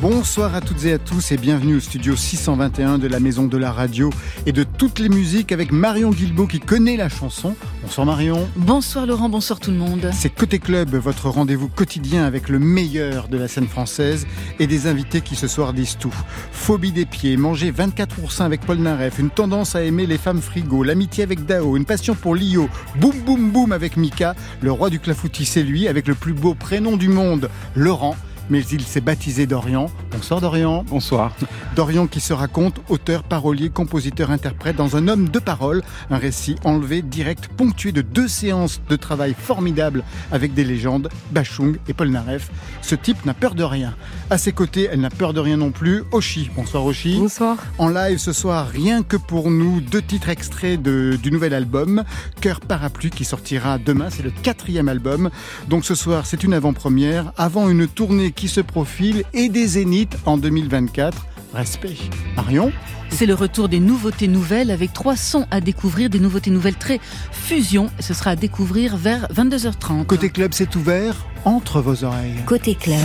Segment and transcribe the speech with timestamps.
[0.00, 3.58] Bonsoir à toutes et à tous et bienvenue au studio 621 de la Maison de
[3.58, 4.08] la Radio
[4.46, 7.54] et de toutes les musiques avec Marion Guilbault qui connaît la chanson.
[7.82, 8.48] Bonsoir Marion.
[8.56, 10.10] Bonsoir Laurent, bonsoir tout le monde.
[10.14, 14.26] C'est Côté Club, votre rendez-vous quotidien avec le meilleur de la scène française
[14.58, 16.14] et des invités qui ce soir disent tout.
[16.50, 20.40] Phobie des pieds, manger 24 oursins avec Paul Naref, une tendance à aimer les femmes
[20.40, 24.88] frigo, l'amitié avec Dao, une passion pour Lio, boum boum boum avec Mika, le roi
[24.88, 28.16] du clafoutis c'est lui avec le plus beau prénom du monde, Laurent
[28.50, 29.90] mais il s'est baptisé Dorian.
[30.10, 30.84] Bonsoir Dorian.
[30.88, 31.34] Bonsoir.
[31.76, 36.56] Dorian qui se raconte auteur, parolier, compositeur, interprète dans un homme de parole, un récit
[36.64, 42.08] enlevé, direct, ponctué de deux séances de travail formidables avec des légendes, Bachung et Paul
[42.08, 42.50] Naref.
[42.82, 43.94] Ce type n'a peur de rien.
[44.30, 46.02] À ses côtés, elle n'a peur de rien non plus.
[46.10, 46.50] Oshi.
[46.56, 47.18] Bonsoir Oshi.
[47.18, 47.56] Bonsoir.
[47.78, 52.04] En live ce soir, rien que pour nous, deux titres extraits de, du nouvel album,
[52.40, 54.08] Cœur Parapluie, qui sortira demain.
[54.10, 55.30] C'est le quatrième album.
[55.68, 60.16] Donc ce soir, c'est une avant-première, avant une tournée qui se profile et des zéniths
[60.26, 61.26] en 2024.
[61.54, 61.96] Respect.
[62.36, 62.72] Marion
[63.12, 67.00] c'est le retour des nouveautés nouvelles avec trois sons à découvrir, des nouveautés nouvelles très
[67.32, 67.90] fusion.
[67.98, 70.06] Ce sera à découvrir vers 22h30.
[70.06, 72.36] Côté club, c'est ouvert entre vos oreilles.
[72.46, 72.96] Côté club,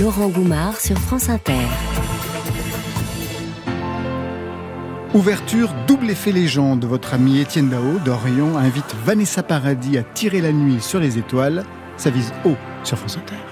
[0.00, 1.66] Laurent Goumard sur France Inter.
[5.14, 6.86] Ouverture double effet légende.
[6.86, 11.64] Votre ami Étienne Dao d'Orion invite Vanessa Paradis à tirer la nuit sur les étoiles.
[11.98, 13.51] Ça vise haut sur France Inter.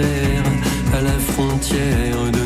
[0.00, 2.37] À la frontière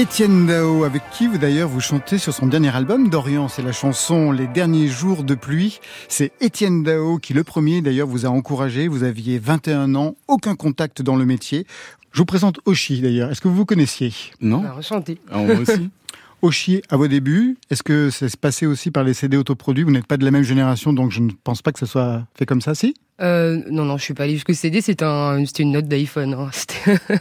[0.00, 3.70] Étienne Dao, avec qui vous d'ailleurs vous chantez sur son dernier album, Dorian, c'est la
[3.70, 5.78] chanson Les derniers jours de pluie.
[6.08, 10.54] C'est Étienne Dao qui le premier d'ailleurs vous a encouragé, vous aviez 21 ans, aucun
[10.54, 11.66] contact dans le métier.
[12.12, 14.10] Je vous présente Oshi d'ailleurs, est-ce que vous vous connaissiez?
[14.40, 15.18] Non Bah, enchanté.
[15.30, 15.90] Ah, Moi aussi
[16.42, 19.84] Oshi, à vos débuts, est-ce que ça se passait aussi par les CD autoproduits?
[19.84, 22.26] Vous n'êtes pas de la même génération, donc je ne pense pas que ça soit
[22.34, 22.94] fait comme ça, si?
[23.20, 24.80] Euh, non, non, je suis pas allée jusqu'au CD.
[24.80, 26.32] C'était un, c'était une note d'iPhone.
[26.32, 26.48] hein.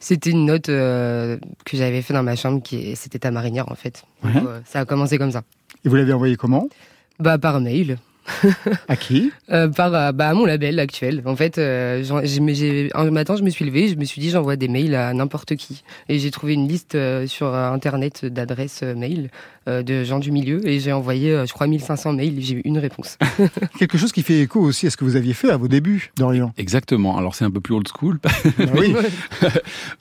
[0.00, 2.62] C'était, une note euh, que j'avais fait dans ma chambre.
[2.62, 4.04] Qui, c'était ta marinière en fait.
[4.22, 4.42] Donc, Ouais.
[4.46, 5.42] euh, ça a commencé comme ça.
[5.84, 6.68] Et vous l'avez envoyé comment?
[7.18, 7.98] Bah par mail.
[8.88, 11.22] À qui Euh, par euh, bah, à mon label actuel.
[11.24, 14.20] En fait, euh, j'ai, mais j'ai- un matin, je me suis levée, je me suis
[14.20, 15.82] dit, j'envoie des mails à n'importe qui.
[16.08, 19.30] Et j'ai trouvé une liste euh, sur internet d'adresses euh, mail
[19.68, 22.38] euh, de gens du milieu, et j'ai envoyé, euh, je crois, 1500 mails.
[22.38, 23.18] et J'ai eu une réponse.
[23.78, 26.12] Quelque chose qui fait écho aussi à ce que vous aviez fait à vos débuts,
[26.16, 26.52] Dorian.
[26.56, 27.18] Exactement.
[27.18, 28.30] Alors c'est un peu plus old school, Ah
[28.78, 28.94] oui,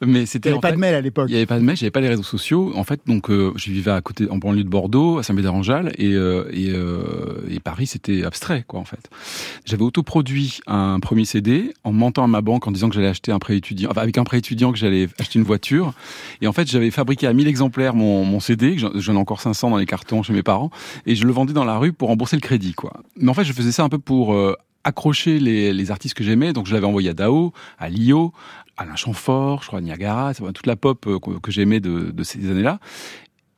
[0.05, 1.25] mais il c'était n'y avait pas fait- de mail à l'époque.
[1.29, 2.71] Il n'y avait pas de mail, j'avais pas les réseaux sociaux.
[2.75, 6.13] En fait, donc euh, je vivais à côté, en banlieue de Bordeaux, à Saint-Médard-en-Jalles, et,
[6.13, 9.09] euh, et, euh, et Paris, c'était abstrait, quoi, en fait.
[9.65, 13.31] J'avais autoproduit un premier CD en mentant à ma banque en disant que j'allais acheter
[13.31, 15.93] un prêt étudiant, enfin avec un prêt étudiant que j'allais acheter une voiture.
[16.41, 19.69] Et en fait, j'avais fabriqué à 1000 exemplaires mon, mon CD, j'en- ai encore 500
[19.69, 20.69] dans les cartons chez mes parents,
[21.05, 23.01] et je le vendais dans la rue pour rembourser le crédit, quoi.
[23.15, 26.53] Mais en fait, je faisais ça un peu pour euh, accrocher les, artistes que j'aimais.
[26.53, 28.33] Donc je l'avais envoyé à Dao, à Lio,
[28.77, 32.49] Alain Chamfort, je crois à Niagara, toute la pop euh, que, j'aimais de, de ces
[32.49, 32.79] années-là.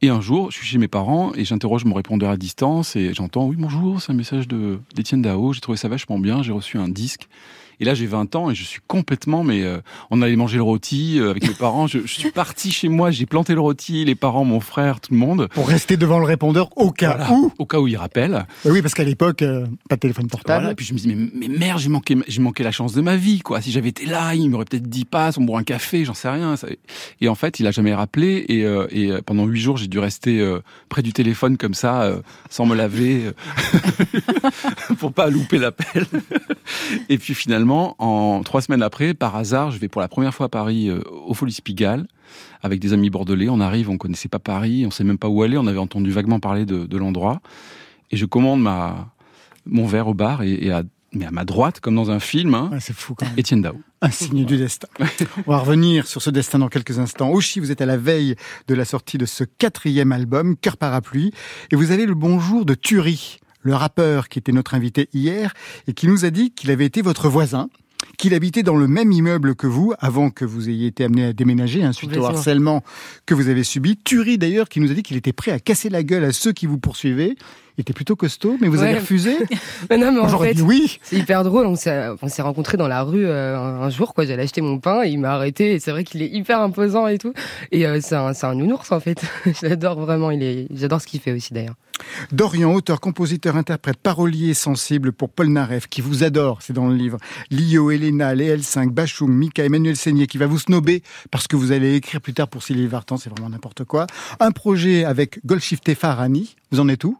[0.04, 3.14] Et un jour, je suis chez mes parents et j'interroge mon répondeur à distance et
[3.14, 5.54] j'entends oui bonjour, c'est un message d'Étienne Dao.
[5.54, 7.28] J'ai trouvé ça vachement bien, j'ai reçu un disque.
[7.82, 9.80] Et là, j'ai 20 ans et je suis complètement, mais euh,
[10.12, 11.88] on allait manger le rôti euh, avec mes parents.
[11.88, 15.12] Je, je suis parti chez moi, j'ai planté le rôti, les parents, mon frère, tout
[15.14, 15.48] le monde.
[15.56, 17.32] Pour rester devant le répondeur au cas Voilà.
[17.34, 17.52] où.
[17.58, 18.46] Au cas où il rappelle.
[18.64, 20.62] Bah oui, parce qu'à l'époque, euh, pas de téléphone portable.
[20.62, 23.02] Voilà, puis je me dis, mais, mais merde, j'ai manqué, j'ai manqué la chance de
[23.02, 23.62] ma vie, quoi.
[23.62, 26.30] Si j'avais été là, il m'aurait peut-être dit passe, on boit un café, j'en sais
[26.30, 26.56] rien.
[26.58, 26.68] Ça-
[27.20, 28.46] Et en fait, il a jamais rappelé.
[28.48, 31.74] Et, euh, et euh, pendant huit jours, j'ai dû rester euh, près du téléphone comme
[31.74, 33.32] ça, euh, sans me laver,
[35.00, 36.06] pour pas louper l'appel.
[37.10, 40.48] et puis finalement, en trois semaines après, par hasard, je vais pour la première fois
[40.48, 42.08] à Paris euh, au Folies Pigalle
[42.62, 43.50] avec des amis bordelais.
[43.50, 45.58] On arrive, on connaissait pas Paris, on sait même pas où aller.
[45.58, 47.42] On avait entendu vaguement parler de, de l'endroit.
[48.12, 49.14] Et je commande ma
[49.66, 50.84] mon verre au bar et, et à,
[51.14, 53.38] mais à ma droite, comme dans un film, hein, Ouais, c'est fou quand même.
[53.38, 53.76] Étienne Dao.
[54.02, 54.88] Un signe du destin.
[55.46, 57.30] On va revenir sur ce destin dans quelques instants.
[57.32, 58.36] Oshi, vous êtes à la veille
[58.68, 61.34] de la sortie de ce quatrième album, Cœur Parapluie,
[61.72, 65.54] et vous avez le bonjour de Turi, le rappeur qui était notre invité hier
[65.88, 67.70] et qui nous a dit qu'il avait été votre voisin,
[68.18, 71.34] qu'il habitait dans le même immeuble que vous avant que vous ayez été amené à
[71.34, 72.84] déménager hein, suite au harcèlement
[73.26, 73.98] que vous avez subi.
[73.98, 76.52] Turi d'ailleurs qui nous a dit qu'il était prêt à casser la gueule à ceux
[76.52, 77.36] qui vous poursuivaient.
[77.82, 78.90] Il était plutôt costaud, mais vous Ouais.
[78.90, 79.36] avez refusé.
[79.90, 81.00] Mais non, mais en J'aurais fait, dit oui.
[81.02, 81.66] C'est hyper drôle.
[81.66, 84.24] On s'est, on s'est rencontrés dans la rue euh, un, un jour, quoi.
[84.24, 85.74] J'allais acheter mon pain et il m'a arrêté.
[85.74, 87.34] Et c'est vrai qu'il est hyper imposant et tout.
[87.72, 89.20] Et euh, c'est un, c'est un nounours en fait.
[89.48, 90.30] Je l'adore vraiment.
[90.30, 91.74] Il est, j'adore ce qu'il fait aussi d'ailleurs.
[92.32, 96.96] Dorian, auteur, compositeur, interprète, parolier sensible pour Paul Naref, qui vous adore, c'est dans le
[96.96, 97.18] livre.
[97.50, 101.02] Lio, Elena, les L5, Bachung, Mika, Emmanuel Seigné, qui va vous snober
[101.32, 104.06] parce que vous allez écrire plus tard pour Sylvie Vartan, c'est vraiment n'importe quoi.
[104.40, 107.18] Un projet avec Golshifteh Farhani, vous en êtes où?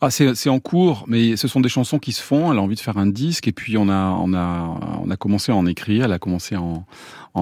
[0.00, 2.52] Ah, c'est c'est en cours, mais ce sont des chansons qui se font.
[2.52, 5.16] Elle a envie de faire un disque, et puis on a on a on a
[5.16, 6.04] commencé à en écrire.
[6.04, 6.84] Elle a commencé à en
[7.34, 7.40] en,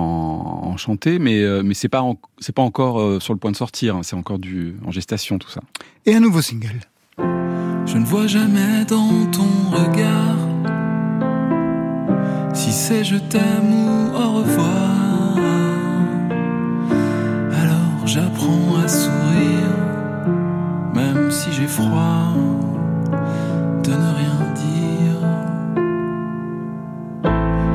[0.64, 2.04] en chanter, mais euh, mais c'est pas
[2.38, 3.96] c'est pas encore euh, sur le point de sortir.
[3.96, 4.00] hein.
[4.02, 5.60] C'est encore du en gestation tout ça.
[6.06, 6.80] Et un nouveau single?
[7.18, 10.36] Je ne vois jamais dans ton regard
[12.54, 15.36] si c'est je t'aime ou au revoir.
[17.62, 19.87] Alors j'apprends à sourire,
[21.52, 22.34] j'ai froid,
[23.84, 25.20] de ne rien dire.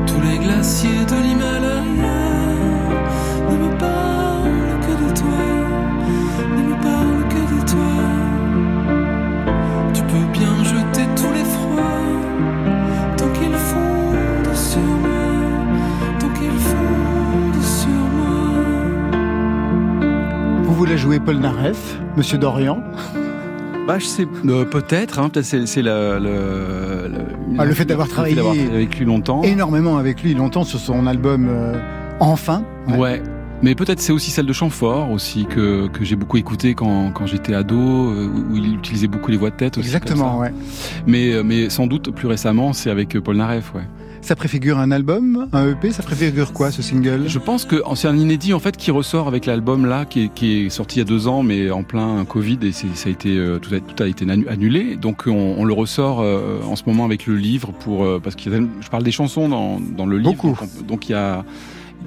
[0.06, 2.20] Tous les glaciers de l'Himalaya
[3.50, 5.44] ne me parlent que de toi,
[6.56, 7.94] ne me parlent que de toi.
[9.92, 12.06] Tu peux bien jeter tous les froids
[13.16, 15.26] tant qu'ils fondent sur moi,
[16.20, 18.44] tant qu'ils fondent sur moi.
[20.62, 22.78] Vous voulez jouer Paul Naref, Monsieur Dorian?
[23.86, 25.18] Bah, je sais euh, peut-être.
[25.18, 27.24] Hein, peut-être c'est c'est le le, le,
[27.58, 29.42] Ah, le fait d'avoir travaillé- avec lui longtemps.
[29.42, 31.78] Énormément avec lui, longtemps sur son album euh,
[32.20, 32.62] Enfin.
[32.96, 33.22] Ouais.
[33.62, 37.26] Mais peut-être c'est aussi celle de Chamfort aussi que, que j'ai beaucoup écouté quand, quand
[37.26, 39.86] j'étais ado euh, où il utilisait beaucoup les voix de tête aussi.
[39.86, 40.52] Exactement, ouais.
[41.06, 43.82] Mais euh, mais sans doute plus récemment c'est avec Paul Naref ouais.
[44.24, 47.24] Ça préfigure un album, un EP, ça préfigure quoi ce single?
[47.28, 50.28] Je pense que c'est un inédit en fait qui ressort avec l'album là qui est,
[50.34, 53.10] qui est sorti il y a deux ans mais en plein Covid et ça a
[53.10, 56.62] été euh, tout a, tout a été annu- annulé donc on, on le ressort euh,
[56.66, 59.78] en ce moment avec le livre pour euh, parce tellement- je parle des chansons dans,
[59.78, 60.48] dans le livre Beaucoup.
[60.48, 61.44] donc, on- donc il y a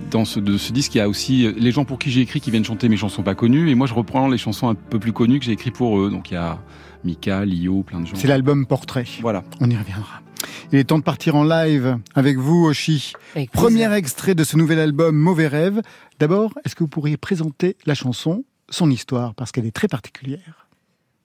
[0.10, 2.42] dans ce, de ce disque, il y a aussi les gens pour qui j'ai écrit
[2.42, 4.98] qui viennent chanter mes chansons pas connues, et moi je reprends les chansons un peu
[5.00, 6.10] plus connues que j'ai écrites pour eux.
[6.12, 6.60] Donc il y a
[7.04, 8.14] Mika, Lio, plein de gens.
[8.16, 9.06] C'est l'album Portrait.
[9.22, 9.44] Voilà.
[9.60, 10.22] On y reviendra.
[10.74, 13.14] Il est temps de partir en live avec vous, Oshi.
[13.36, 15.82] Avec Premier extrait de ce nouvel album Mauvais Rêve.
[16.20, 20.68] D'abord, est-ce que vous pourriez présenter la chanson, son histoire, parce qu'elle est très particulière?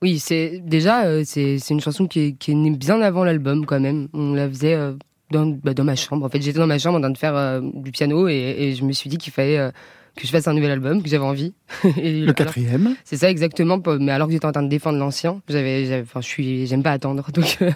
[0.00, 3.24] Oui, c'est déjà euh, c'est c'est une chanson qui est, qui est née bien avant
[3.24, 4.08] l'album quand même.
[4.12, 4.94] On la faisait euh,
[5.30, 6.24] dans, bah, dans ma chambre.
[6.24, 8.74] En fait, j'étais dans ma chambre en train de faire euh, du piano et, et
[8.76, 9.70] je me suis dit qu'il fallait euh,
[10.16, 11.54] que je fasse un nouvel album, que j'avais envie.
[11.96, 12.94] Et Le alors- quatrième.
[13.04, 13.78] C'est ça exactement.
[14.00, 16.92] Mais alors que j'étais en train de défendre l'ancien, j'avais, enfin, je suis, j'aime pas
[16.92, 17.26] attendre.
[17.34, 17.70] Donc, euh,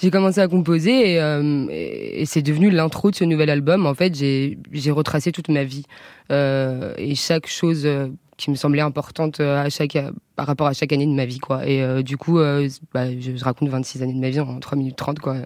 [0.00, 3.86] j'ai commencé à composer et, euh, et, et c'est devenu l'intro de ce nouvel album.
[3.86, 5.84] En fait, j'ai, j'ai retracé toute ma vie
[6.32, 7.86] euh, et chaque chose
[8.36, 9.96] qui me semblait importante à chaque,
[10.36, 11.66] par rapport à chaque année de ma vie, quoi.
[11.68, 12.38] Et du coup,
[12.92, 15.36] bah, je, je raconte 26 années de ma vie en 3 minutes 30, quoi.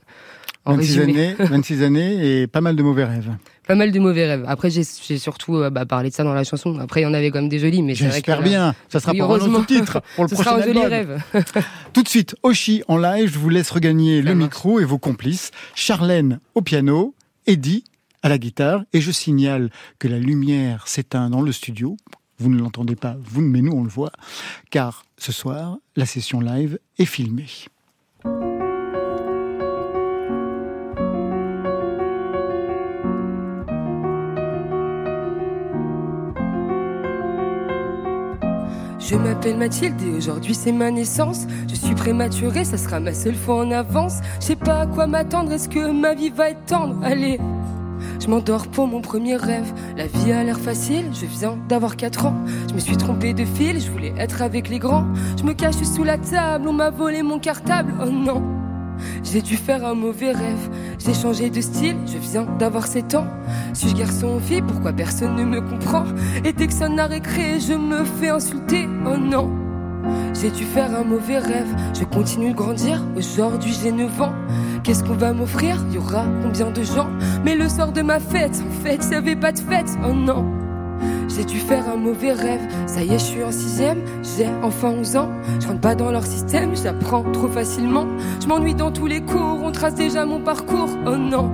[0.64, 1.26] En 26 résumé.
[1.26, 3.30] années, 26 années et pas mal de mauvais rêves.
[3.68, 4.44] Pas mal de mauvais rêves.
[4.48, 6.78] Après, j'ai, j'ai surtout euh, bah, parlé de ça dans la chanson.
[6.80, 8.74] Après, il y en avait quand même des jolis, mais c'est vrai que là, bien.
[8.88, 11.20] Ça sera Oui, pour un titre, pour le Ce prochain sera un joli album.
[11.34, 11.44] rêve.
[11.92, 14.48] Tout de suite, Oshi en live, je vous laisse regagner Ça le marche.
[14.54, 15.50] micro et vos complices.
[15.74, 17.14] Charlène au piano,
[17.46, 17.84] Eddie
[18.22, 18.82] à la guitare.
[18.92, 21.96] Et je signale que la lumière s'éteint dans le studio.
[22.38, 24.12] Vous ne l'entendez pas, vous, mais nous on le voit.
[24.70, 27.46] Car ce soir, la session live est filmée.
[38.98, 41.46] Je m'appelle Mathilde et aujourd'hui c'est ma naissance.
[41.68, 44.18] Je suis prématurée, ça sera ma seule fois en avance.
[44.40, 46.96] Je sais pas à quoi m'attendre, est-ce que ma vie va être tendre?
[47.04, 47.38] Allez,
[48.20, 49.72] je m'endors pour mon premier rêve.
[49.96, 52.34] La vie a l'air facile, je viens d'avoir 4 ans.
[52.68, 55.06] Je me suis trompée de fil, je voulais être avec les grands.
[55.38, 57.94] Je me cache sous la table, on m'a volé mon cartable.
[58.02, 58.42] Oh non,
[59.22, 60.70] j'ai dû faire un mauvais rêve.
[60.98, 63.26] J'ai changé de style, je viens d'avoir 7 ans.
[63.74, 66.04] Suis-je garçon ou fille Pourquoi personne ne me comprend?
[66.44, 68.86] Et dès que ça n'a je me fais insulter.
[69.06, 69.50] Oh non
[70.40, 74.32] j'ai dû faire un mauvais rêve, je continue de grandir, aujourd'hui j'ai 9 ans.
[74.84, 75.84] Qu'est-ce qu'on va m'offrir?
[75.92, 77.08] Y aura combien de gens?
[77.44, 80.67] Mais le sort de ma fête, en fait, il avait pas de fête, oh non
[81.28, 83.98] j'ai dû faire un mauvais rêve, ça y est, je suis en sixième,
[84.36, 85.28] j'ai enfin 11 ans.
[85.60, 88.06] Je rentre pas dans leur système, j'apprends trop facilement.
[88.40, 91.52] Je m'ennuie dans tous les cours, on trace déjà mon parcours, oh non.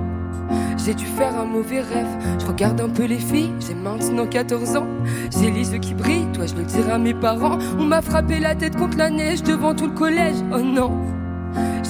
[0.77, 2.07] J'ai dû faire un mauvais rêve.
[2.39, 4.87] Je regarde un peu les filles, j'ai maintenant 14 ans.
[5.31, 7.57] J'ai les yeux qui brillent, toi je le dirai à mes parents?
[7.79, 10.91] On m'a frappé la tête contre la neige devant tout le collège, oh non.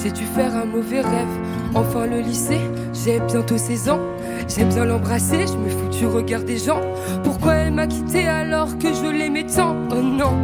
[0.02, 1.28] J'ai dû faire un mauvais rêve.
[1.74, 2.60] Enfin le lycée,
[2.92, 4.00] j'ai bientôt 16 ans.
[4.48, 6.80] J'aime bien l'embrasser, je me fous du regard des gens.
[7.24, 9.76] Pourquoi elle m'a quitté alors que je l'aimais tant?
[9.90, 10.36] Oh non.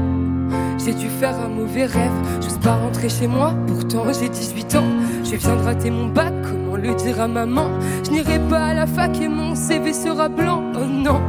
[0.84, 4.84] J'ai dû faire un mauvais rêve, j'ose pas rentrer chez moi, pourtant j'ai 18 ans.
[5.22, 7.68] Je viens de rater mon bac, comment le dire à maman?
[8.04, 11.20] Je n'irai pas à la fac et mon CV sera blanc, oh non.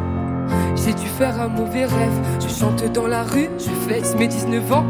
[0.75, 4.74] J'ai dû faire un mauvais rêve, je chante dans la rue, je fête mes 19
[4.74, 4.86] ans.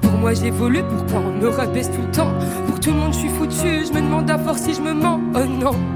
[0.00, 2.32] Pour moi j'évolue, pourquoi on me rabaisse tout le temps?
[2.66, 4.94] Pour tout le monde je suis foutu, je me demande à force si je me
[4.94, 5.95] mens, oh non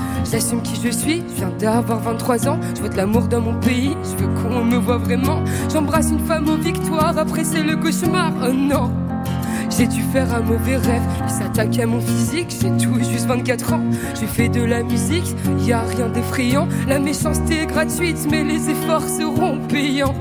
[0.31, 2.57] J'assume qui je suis, je viens d'avoir 23 ans.
[2.73, 5.43] Je veux de l'amour dans mon pays, je veux qu'on me voit vraiment.
[5.69, 8.31] J'embrasse une femme aux victoires, après c'est le cauchemar.
[8.41, 8.93] Oh non!
[9.77, 12.55] J'ai dû faire un mauvais rêve qui s'attaque à mon physique.
[12.61, 13.83] J'ai tout juste 24 ans.
[14.15, 15.35] Je fais de la musique,
[15.65, 16.67] y a rien d'effrayant.
[16.87, 20.15] La méchanceté est gratuite, mais les efforts seront payants.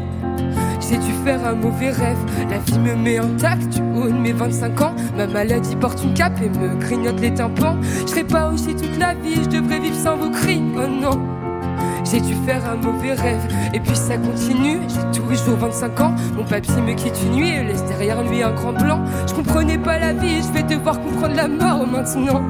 [0.90, 2.18] J'ai dû faire un mauvais rêve.
[2.50, 4.94] La vie me met intact du haut de mes 25 ans.
[5.16, 7.76] Ma maladie porte une cape et me grignote les tympans.
[8.00, 10.60] Je serai pas aussi toute la vie, je devrais vivre sans vos cris.
[10.76, 11.20] Oh non.
[12.10, 14.80] J'ai dû faire un mauvais rêve et puis ça continue.
[14.88, 16.14] J'ai toujours 25 ans.
[16.34, 19.00] Mon papy me quitte une nuit et laisse derrière lui un grand blanc.
[19.28, 22.42] Je comprenais pas la vie, je vais devoir comprendre la mort maintenant.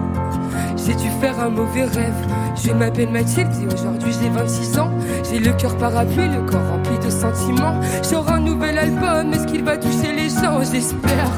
[0.91, 2.27] J'ai dû faire un mauvais rêve.
[2.57, 4.91] Je m'appelle Mathilde et aujourd'hui j'ai 26 ans.
[5.23, 7.81] J'ai le cœur parapluie, le corps rempli de sentiments.
[8.11, 10.61] J'aurai un nouvel album, est-ce qu'il va toucher les gens?
[10.65, 11.31] J'espère.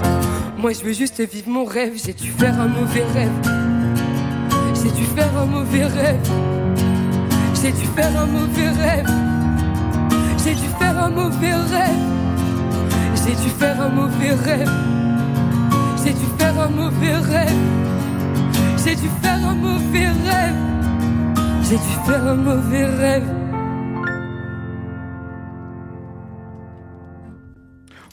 [0.56, 1.92] Moi je veux juste vivre mon rêve.
[2.02, 3.28] J'ai dû faire un mauvais rêve.
[4.74, 6.30] J'ai dû faire un mauvais rêve.
[7.60, 9.06] J'ai dû faire un mauvais rêve.
[10.42, 12.00] J'ai dû faire un mauvais rêve.
[13.16, 14.70] J'ai dû faire un mauvais rêve.
[16.02, 17.81] J'ai dû faire un mauvais rêve.
[18.84, 20.56] J'ai dû faire un mauvais rêve.
[21.62, 23.28] J'ai dû faire un mauvais rêve.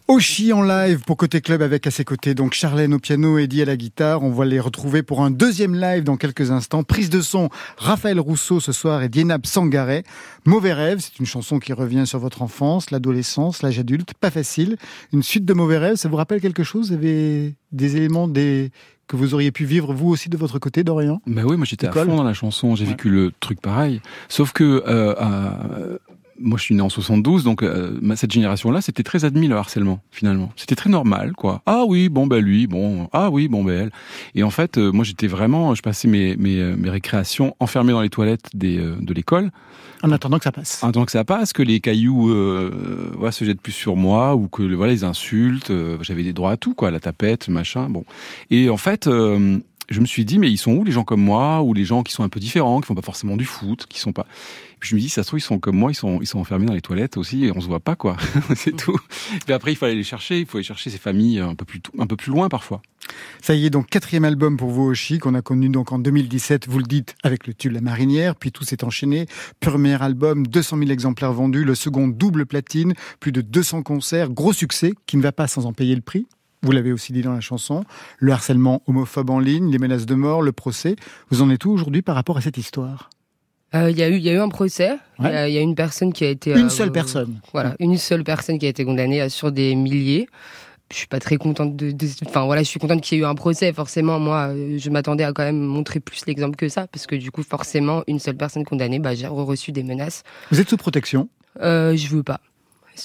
[0.07, 3.63] Oshi en live pour Côté Club avec à ses côtés donc Charlène au piano, Eddie
[3.63, 4.21] à la guitare.
[4.21, 6.83] On va les retrouver pour un deuxième live dans quelques instants.
[6.83, 10.03] Prise de son, Raphaël Rousseau ce soir et Dienab Sangaré.
[10.45, 14.13] Mauvais rêve, c'est une chanson qui revient sur votre enfance, l'adolescence, l'âge adulte.
[14.19, 14.77] Pas facile.
[15.13, 16.89] Une suite de mauvais rêves, ça vous rappelle quelque chose?
[16.89, 18.71] Vous avez des éléments des
[19.09, 21.19] que vous auriez pu vivre vous aussi de votre côté, Dorian?
[21.27, 22.91] Bah oui, moi j'étais à fond dans la chanson, j'ai Ouais.
[22.91, 24.01] vécu le truc pareil.
[24.29, 25.97] Sauf que euh, euh,
[26.39, 30.01] moi je suis né en 72, donc euh, cette génération-là, c'était très admis le harcèlement
[30.11, 30.51] finalement.
[30.55, 31.61] C'était très normal, quoi.
[31.65, 33.91] Ah oui, bon bah lui, bon, ah oui, bon bah elle.
[34.35, 37.91] Et en fait, euh, moi j'étais vraiment, je passais mes, mes, euh, mes récréations enfermé
[37.91, 39.51] dans les toilettes des, euh, de l'école,
[40.03, 40.83] En attendant que ça passe.
[40.83, 43.95] en attendant que ça passe, que les cailloux euh, euh, voilà, se jettent plus sur
[43.95, 47.49] moi ou que voilà les insultes, euh, j'avais des droits à tout, quoi, la tapette,
[47.49, 48.05] machin, bon.
[48.49, 49.09] Et en fait.
[49.89, 52.03] Je me suis dit, mais ils sont où les gens comme moi, ou les gens
[52.03, 54.27] qui sont un peu différents, qui font pas forcément du foot, qui sont pas?
[54.73, 56.27] Et puis je me dis, ça se trouve, ils sont comme moi, ils sont, ils
[56.27, 58.17] sont enfermés dans les toilettes aussi, et on se voit pas, quoi.
[58.55, 58.97] c'est tout.
[59.35, 61.65] Et puis après, il fallait les chercher, il faut aller chercher ces familles un peu
[61.65, 62.81] plus, un peu plus loin parfois.
[63.41, 66.67] Ça y est, donc quatrième album pour vous Oshi, qu'on a connu donc en 2017,
[66.67, 69.25] vous le dites, avec le tube La Marinière, puis tout s'est enchaîné.
[69.59, 74.53] Premier album, 200 000 exemplaires vendus, le second double platine, plus de 200 concerts, gros
[74.53, 76.27] succès, qui ne va pas sans en payer le prix.
[76.61, 77.83] Vous l'avez aussi dit dans la chanson,
[78.17, 80.95] le harcèlement homophobe en ligne, les menaces de mort, le procès.
[81.29, 83.09] Vous en êtes où aujourd'hui par rapport à cette histoire?
[83.75, 84.97] Euh, Il y a eu, il y a eu un procès.
[85.19, 85.31] Il Ouais.
[85.31, 87.39] y a- il y, a une personne qui a été Une euh, seule personne.
[87.53, 90.27] Voilà, une seule personne qui a été condamnée euh, sur des milliers.
[90.91, 91.93] Je suis pas très contente de,
[92.25, 93.71] enfin voilà, je suis contente qu'il y ait eu un procès.
[93.71, 97.29] Forcément, moi, je m'attendais à quand même montrer plus l'exemple que ça, parce que du
[97.29, 100.23] coup, forcément, une seule personne condamnée, bah, j'ai reçu des menaces.
[100.51, 101.29] Vous êtes sous protection?
[101.61, 102.39] Euh, je veux pas.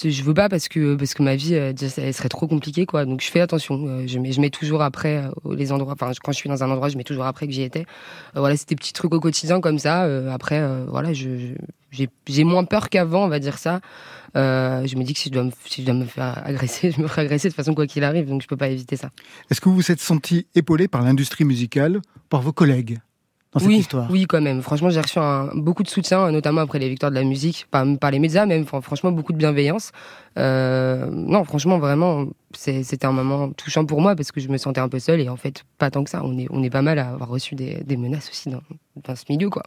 [0.02, 3.04] Je veux pas parce que parce que ma vie euh, serait trop compliquée quoi.
[3.04, 3.84] Donc je fais attention.
[3.86, 5.92] Euh, je mets toujours après euh, les endroits.
[5.92, 7.86] Enfin quand je suis dans un endroit, je mets toujours après que j'y étais.
[8.34, 10.02] Voilà, des petits trucs au quotidien comme ça.
[10.32, 13.80] Après voilà, j'ai moins peur qu'avant, on va dire ça.
[14.34, 15.34] Je me dis que si je
[15.84, 18.28] dois me faire agresser, je me ferai agresser de toute façon quoi qu'il arrive.
[18.28, 19.10] Donc je peux pas éviter ça.
[19.50, 22.98] Est-ce que vous vous êtes senti épaulé par l'industrie musicale, par vos collègues?
[23.54, 24.60] Dans cette oui, histoire oui, quand même.
[24.62, 27.86] Franchement, j'ai reçu un- beaucoup de soutien, notamment après les victoires de la musique, par,
[27.98, 28.66] par les médias même.
[28.66, 29.92] Fran- Franchement, beaucoup de bienveillance.
[30.38, 34.56] Euh, non, franchement, vraiment, c'est- c'était un moment touchant pour moi parce que je me
[34.58, 36.22] sentais un peu seule et en fait, pas tant que ça.
[36.24, 38.62] On est, on est pas mal à avoir reçu des, des menaces aussi dans,
[39.04, 39.62] dans ce milieu, quoi.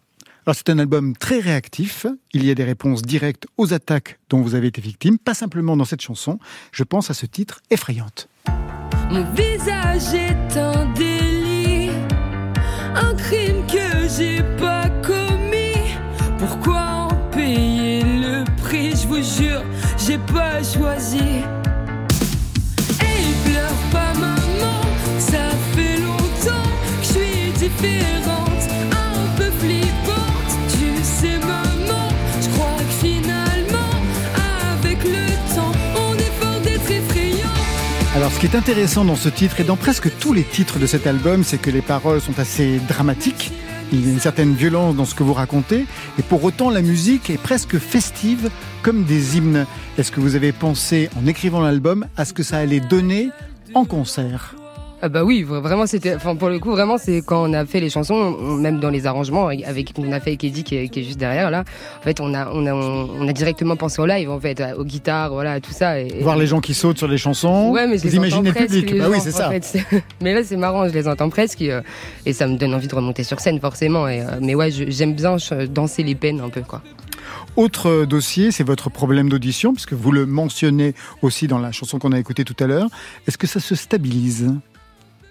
[0.46, 2.06] Alors c'est un album très réactif.
[2.34, 5.76] Il y a des réponses directes aux attaques dont vous avez été victime, pas simplement
[5.76, 6.40] dans cette chanson.
[6.72, 8.30] Je pense à ce titre effrayante.
[9.12, 11.37] Mon visage est un délit,
[12.98, 15.96] un crime que j'ai pas commis.
[16.40, 18.92] Pourquoi en payer le prix?
[18.96, 19.64] Je vous jure,
[19.98, 21.44] j'ai pas choisi.
[23.02, 24.82] Et pleure pas maman,
[25.20, 28.27] ça fait longtemps que je suis différente,
[38.28, 40.86] Alors ce qui est intéressant dans ce titre et dans presque tous les titres de
[40.86, 43.54] cet album, c'est que les paroles sont assez dramatiques.
[43.94, 45.86] Il y a une certaine violence dans ce que vous racontez,
[46.20, 48.50] et pour autant la musique est presque festive,
[48.82, 49.66] comme des hymnes.
[49.98, 53.30] Est-ce que vous avez pensé, en écrivant l'album, à ce que ça allait donner
[53.74, 54.56] en concert?
[55.00, 57.66] Ah bah oui, vra- vraiment c'était, enfin pour le coup vraiment c'est quand on a
[57.68, 60.76] fait les chansons, on- même dans les arrangements avec qu'on a fait avec Eddie qui
[60.76, 61.66] est, qui est juste derrière là.
[62.00, 64.84] En fait on a on a on, a directement pensé au live en fait, aux
[64.84, 66.02] guitares, voilà à tout ça.
[66.02, 68.16] Et, et- Voir les gens qui sautent sur les chansons, Ouais, mais je vous les
[68.16, 68.90] imaginez le public.
[68.92, 69.52] les Bah oui, c'est ça.
[69.52, 69.86] fait,
[70.22, 71.82] mais là, c'est marrant, je les entends presque et, euh,
[72.26, 74.08] et ça me donne envie de remonter sur scène, forcément.
[74.08, 75.36] Et, euh, mais ouais, j'aime bien
[75.70, 76.82] danser les peines un peu, quoi.
[77.56, 82.00] Autre euh, dossier, c'est votre problème d'audition, puisque vous le mentionnez aussi dans la chanson
[82.00, 82.88] qu'on a écoutée tout à l'heure.
[83.28, 84.52] Est-ce que ça se stabilise?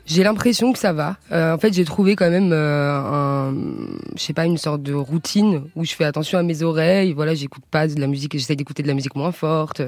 [0.07, 1.16] J'ai l'impression que ça va.
[1.33, 3.55] Euh, en fait, j'ai trouvé quand même euh, un,
[4.16, 7.12] je sais pas, une sorte de routine où je fais attention à mes oreilles.
[7.12, 9.83] Voilà, j'écoute pas de la musique, j'essaie d'écouter de la musique moins forte.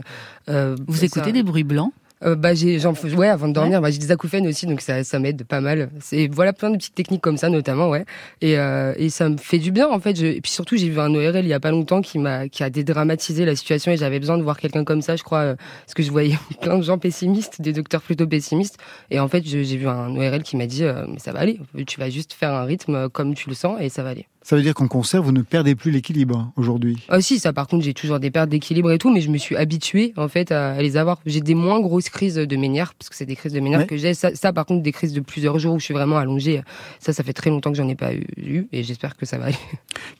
[0.49, 1.93] Euh, Vous ça- écoutez des bruits blancs?
[2.25, 4.81] Euh, bah j'ai j'en fais- ouais avant de dormir bah j'ai des acouphènes aussi donc
[4.81, 5.91] ça ça m'aide pas mal.
[6.01, 8.05] C'est voilà plein de petites techniques comme ça notamment ouais.
[8.41, 10.17] Et euh, et ça me fait du bien en fait.
[10.17, 12.49] Je, et puis surtout j'ai vu un ORL il y a pas longtemps qui m'a
[12.49, 15.41] qui a dédramatisé la situation et j'avais besoin de voir quelqu'un comme ça je crois
[15.41, 18.79] euh, parce que je voyais plein de gens pessimistes des docteurs plutôt pessimistes.
[19.11, 21.61] Et en fait j'ai vu un ORL qui m'a dit euh, mais ça va aller.
[21.87, 24.27] Tu vas juste faire un rythme euh, comme tu le sens et ça va aller
[24.43, 26.97] Ça veut dire qu'en concert, vous ne perdez plus l'équilibre aujourd'hui.
[27.09, 29.37] Ah si, ça par contre, j'ai toujours des pertes d'équilibre et tout, mais je me
[29.39, 31.19] suis habituée en fait à, les avoir.
[31.27, 33.87] J'ai des moins grosses crises de nerfs, parce que c'est des crises de Ouais.
[33.87, 34.15] que j'ai.
[34.15, 36.63] Ça, ça, par contre, des crises de plusieurs jours où je suis vraiment allongée,
[37.01, 39.37] ça, ça fait très longtemps que j'en ai pas eu, eu, et j'espère que ça
[39.37, 39.57] va aller.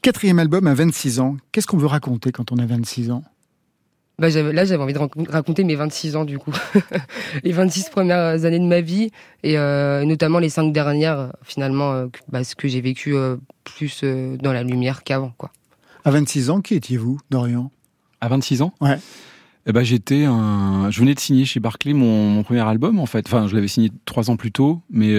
[0.03, 1.37] Quatrième album à 26 ans.
[1.53, 3.23] Qu'est-ce qu'on veut raconter quand on a 26 ans?
[4.19, 6.53] Bah, là, j'avais envie de raconter mes 26 ans, du coup.
[7.45, 9.11] les 26 premières années de ma vie,
[9.45, 13.37] et euh, notamment les cinq dernières, finalement, euh, que- bah, ce que j'ai vécu euh,
[13.63, 15.53] plus euh, dans la lumière qu'avant, quoi.
[16.05, 17.71] À 26 ans, qui étiez-vous, Dorian?
[18.21, 18.73] À 26 ans?
[18.81, 18.99] Ouais.
[19.67, 20.91] Eh ben, j'étais un.
[20.91, 23.25] Je venais de signer chez Barclay mon, mon premier album, en fait.
[23.27, 25.15] Enfin, je l'avais signé trois ans plus tôt, mais.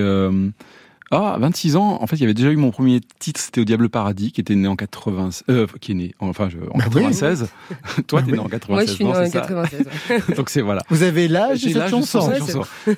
[1.11, 3.65] Ah, 26 ans, en fait, il y avait déjà eu mon premier titre, c'était Au
[3.65, 6.85] Diable Paradis, qui était né en 80, euh, qui est né, enfin, je, en Bah
[6.93, 7.01] oui.
[7.01, 7.47] 96.
[8.07, 8.37] Toi, Bah t'es oui.
[8.37, 8.69] né en 96.
[8.69, 9.85] Moi, je suis née en c'est ça 96.
[10.09, 10.21] ouais.
[10.35, 10.83] Donc c'est voilà.
[10.89, 12.31] Vous avez l'âge de cette chanson.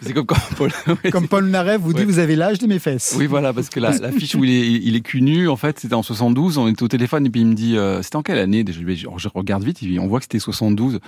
[0.02, 0.71] C'est comme quand Paul.
[1.12, 2.06] Comme Paul Naref vous dit, Ouais.
[2.06, 3.15] vous avez l'âge de mes fesses.
[3.17, 5.56] Oui, voilà, parce que la, la fiche où il est, il est cul nu, en
[5.56, 6.58] fait, c'était en 72.
[6.58, 8.80] On était au téléphone et puis il me dit, euh, c'était en quelle année Déjà,
[8.86, 11.00] je, je regarde vite, il dit, on voit que c'était 72.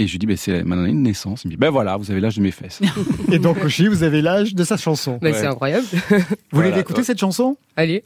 [0.00, 1.42] Et je lui dis, ben, c'est ma année de naissance.
[1.44, 2.80] Il me dit, ben voilà, vous avez l'âge de mes fesses.
[3.32, 5.18] Et donc, Oshi, vous avez l'âge de sa chanson.
[5.20, 5.34] Bah, Ouais.
[5.34, 5.86] C'est incroyable.
[5.92, 7.04] Vous voulez Voilà, l'écouter ouais.
[7.04, 7.56] cette chanson?
[7.76, 8.02] Allez.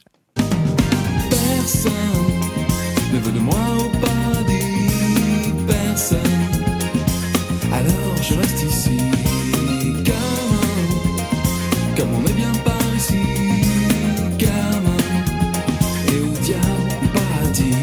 [1.29, 1.93] Personne
[3.13, 6.19] ne veut de moi au paradis, personne.
[7.73, 8.97] Alors je reste ici,
[10.07, 13.19] comme, comme on est bien par ici,
[14.41, 14.89] comme,
[16.09, 17.77] et au diable le paradis.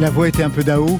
[0.00, 0.98] La voix était un peu d'AO.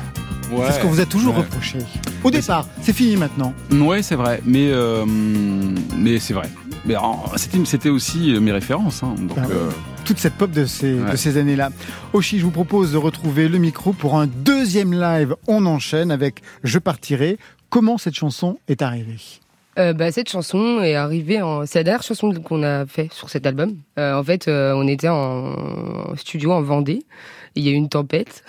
[0.51, 0.67] Ouais.
[0.67, 1.41] C'est ce qu'on vous a toujours Ouais.
[1.43, 1.79] reproché.
[2.25, 3.53] Au départ, c'est fini maintenant.
[3.71, 6.49] Ouais, c'est vrai, mais euh, mais c'est vrai.
[6.85, 6.95] Mais
[7.65, 9.37] c'était aussi euh, mes références, hein, donc.
[9.37, 9.71] Ah euh,
[10.05, 11.11] Toute cette pop de ces, Ouais.
[11.13, 11.71] de ces années-là.
[12.13, 15.35] Oshi, je vous propose de retrouver le micro pour un deuxième live.
[15.49, 17.37] On enchaîne avec Je partirai.
[17.69, 19.17] Comment cette chanson est arrivée?
[19.79, 21.67] Euh, bah, cette chanson est arrivée en.
[21.67, 23.75] C'est la dernière chanson qu'on a fait sur cet album.
[23.99, 25.55] Euh, en fait, euh, on était en
[26.17, 27.05] studio en Vendée.
[27.59, 28.45] Il y a eu une tempête.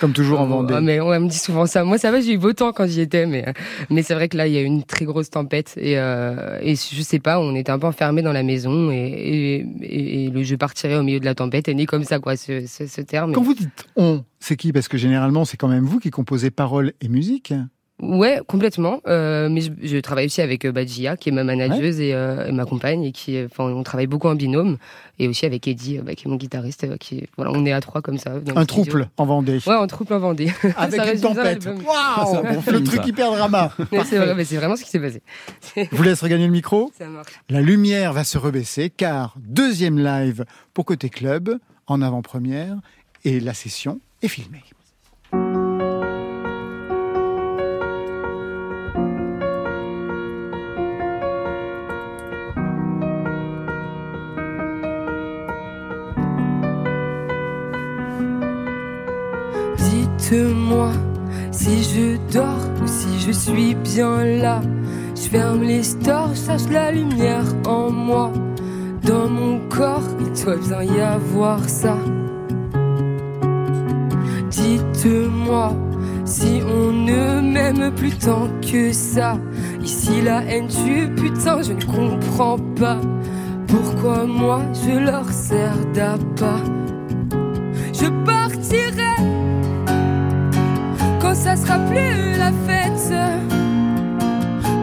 [0.00, 0.78] Comme toujours en Vendée.
[0.82, 1.84] Mais on me dit souvent ça.
[1.84, 3.44] Moi, ça va, j'ai eu beau temps quand j'y étais, mais
[3.90, 6.58] mais c'est vrai que là, il y a eu une très grosse tempête et euh,
[6.62, 10.24] et je sais pas, on était un peu enfermés dans la maison et et, et-
[10.24, 12.66] et le jeu partirait au milieu de la tempête est né comme ça, quoi, ce,
[12.66, 13.32] ce, ce terme.
[13.32, 14.72] Quand vous dites on, c'est qui?
[14.72, 17.52] Parce que généralement, c'est quand même vous qui composez paroles et musique.
[18.00, 19.00] Ouais, complètement.
[19.06, 22.48] Euh, mais je, je travaille aussi avec euh, Bajia, qui est ma manageuse et, euh,
[22.48, 24.78] et ma compagne, et qui, euh, enfin, on travaille beaucoup en binôme,
[25.20, 28.02] et aussi avec Eddie, bah, qui est mon guitariste, qui, voilà, on est à trois
[28.02, 28.40] comme ça.
[28.40, 29.60] dans Un trouble en Vendée.
[29.66, 30.50] Ouais, en trouble en Vendée.
[30.76, 31.64] Avec Ça une tempête.
[31.66, 33.72] Waouh un bon Le truc hyper drama.
[34.04, 35.22] C'est vrai, vraiment ce qui s'est passé.
[35.76, 36.90] Je vous laisse regagner le micro.
[36.98, 37.32] Ça marche.
[37.50, 42.76] La lumière va se rebaisser car deuxième live pour Côté Club en avant-première
[43.24, 44.62] et la session est filmée.
[60.32, 60.92] Dites-moi
[61.50, 64.62] si je dors ou si je suis bien là.
[65.14, 68.32] Je ferme les stores, cherche la lumière en moi.
[69.02, 71.98] Dans mon corps, il doit bien y avoir ça.
[74.48, 75.74] Dites-moi
[76.24, 79.36] si on ne m'aime plus tant que ça.
[79.82, 82.98] Ici la haine tue, putain, je ne comprends pas.
[83.66, 86.64] Pourquoi moi je leur sers d'appât?
[87.92, 89.11] Je partirai
[91.34, 93.12] ça sera plus la fête,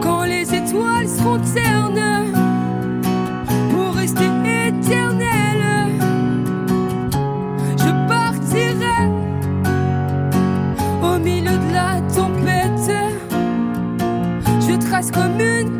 [0.02, 2.26] quand les étoiles seront ternes
[3.70, 4.26] pour rester
[4.68, 5.94] éternelles.
[7.78, 9.00] Je partirai
[11.04, 12.92] au milieu de la tempête,
[14.60, 15.80] je trace comme une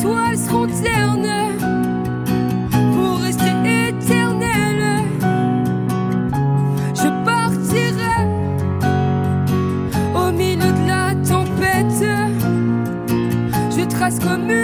[0.00, 1.28] Étoiles seront ternes
[2.94, 3.52] pour rester
[3.88, 5.04] éternelles.
[6.94, 8.16] Je partirai
[10.14, 12.04] au milieu de la tempête.
[13.76, 14.59] Je trace comme une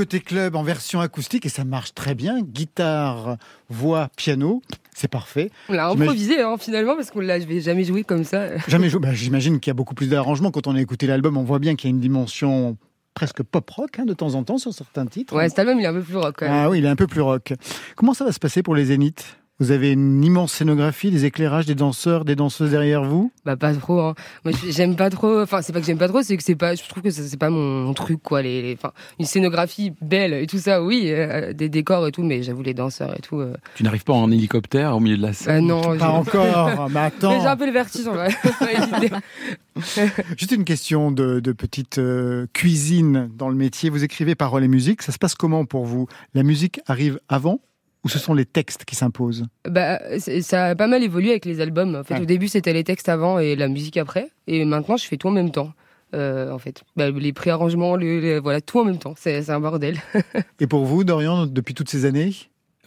[0.00, 2.40] Côté Club en version acoustique et ça marche très bien.
[2.40, 3.36] Guitare,
[3.68, 4.62] voix, piano,
[4.94, 5.50] c'est parfait.
[5.68, 8.56] On l'a improvisé hein, finalement parce qu'on l'a je vais jamais joué comme ça.
[8.66, 8.98] Jamais joué.
[8.98, 10.50] Bah, J'imagine qu'il y a beaucoup plus d'arrangements.
[10.50, 12.78] Quand on a écouté l'album, on voit bien qu'il y a une dimension
[13.12, 15.36] presque pop rock hein, de temps en temps sur certains titres.
[15.36, 16.54] Ouais, cet album il est un peu plus rock quand même.
[16.54, 17.52] Ah oui, il est un peu plus rock.
[17.94, 19.36] Comment ça va se passer pour les Zéniths?
[19.60, 23.30] Vous avez une immense scénographie, des éclairages, des danseurs, des danseuses derrière vous?
[23.44, 24.00] Bah pas trop.
[24.00, 24.14] Hein.
[24.44, 25.40] Moi j'aime pas trop.
[25.42, 26.74] Enfin c'est pas que j'aime pas trop, c'est que c'est pas.
[26.74, 28.40] Je trouve que ça, c'est pas mon, truc quoi.
[28.42, 32.22] Les, les- enfin une scénographie belle et tout ça, oui, euh, des décors et tout,
[32.22, 33.38] mais j'avoue les danseurs et tout.
[33.40, 35.66] euh, Tu n'arrives pas en hélicoptère au milieu de la scène?
[35.68, 35.82] bah non.
[35.82, 37.30] Pas j'ai- encore, mais attends.
[37.30, 39.14] Mais j'ai un peu le vertige hésiter.
[40.36, 43.90] Juste une question de, de petite euh, cuisine dans le métier.
[43.90, 45.02] Vous écrivez paroles et musique.
[45.02, 46.06] Ça se passe comment pour vous?
[46.34, 47.60] La musique arrive avant
[48.04, 50.00] ou ce sont les textes qui s'imposent Bah,
[50.40, 51.94] ça a pas mal évolué avec les albums.
[51.96, 52.20] En fait, Ouais.
[52.22, 54.30] au début, c'était les textes avant et la musique après.
[54.46, 55.72] Et maintenant, je fais tout en même temps.
[56.14, 59.14] Euh, en fait, Bah, les préarrangements, les, les- voilà, tout en même temps.
[59.16, 59.96] C'est c'est un bordel.
[60.60, 62.32] Et pour vous, Dorian, depuis toutes ces années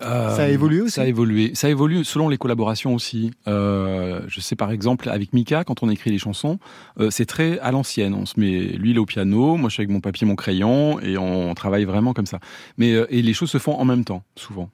[0.02, 1.52] Euh, Ça a évolué aussi Ça a évolué.
[1.54, 3.32] Ça évolue selon les collaborations aussi.
[3.47, 6.58] Euh, je sais par exemple avec Mika, quand on écrit les chansons,
[6.99, 8.13] euh, c'est très à l'ancienne.
[8.13, 10.36] On se met lui il est au piano, moi je suis avec mon papier, mon
[10.36, 12.39] crayon, et on travaille vraiment comme ça.
[12.78, 14.69] Mais euh, et les choses se font en même temps, souvent.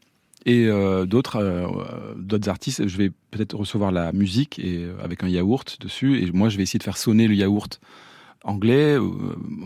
[0.46, 5.24] Et euh, d'autres euh, euh, d'autres artistes, je vais peut-être recevoir la musique et avec
[5.24, 7.80] un yaourt dessus, et moi je vais essayer de faire sonner le yaourt
[8.44, 8.98] anglais,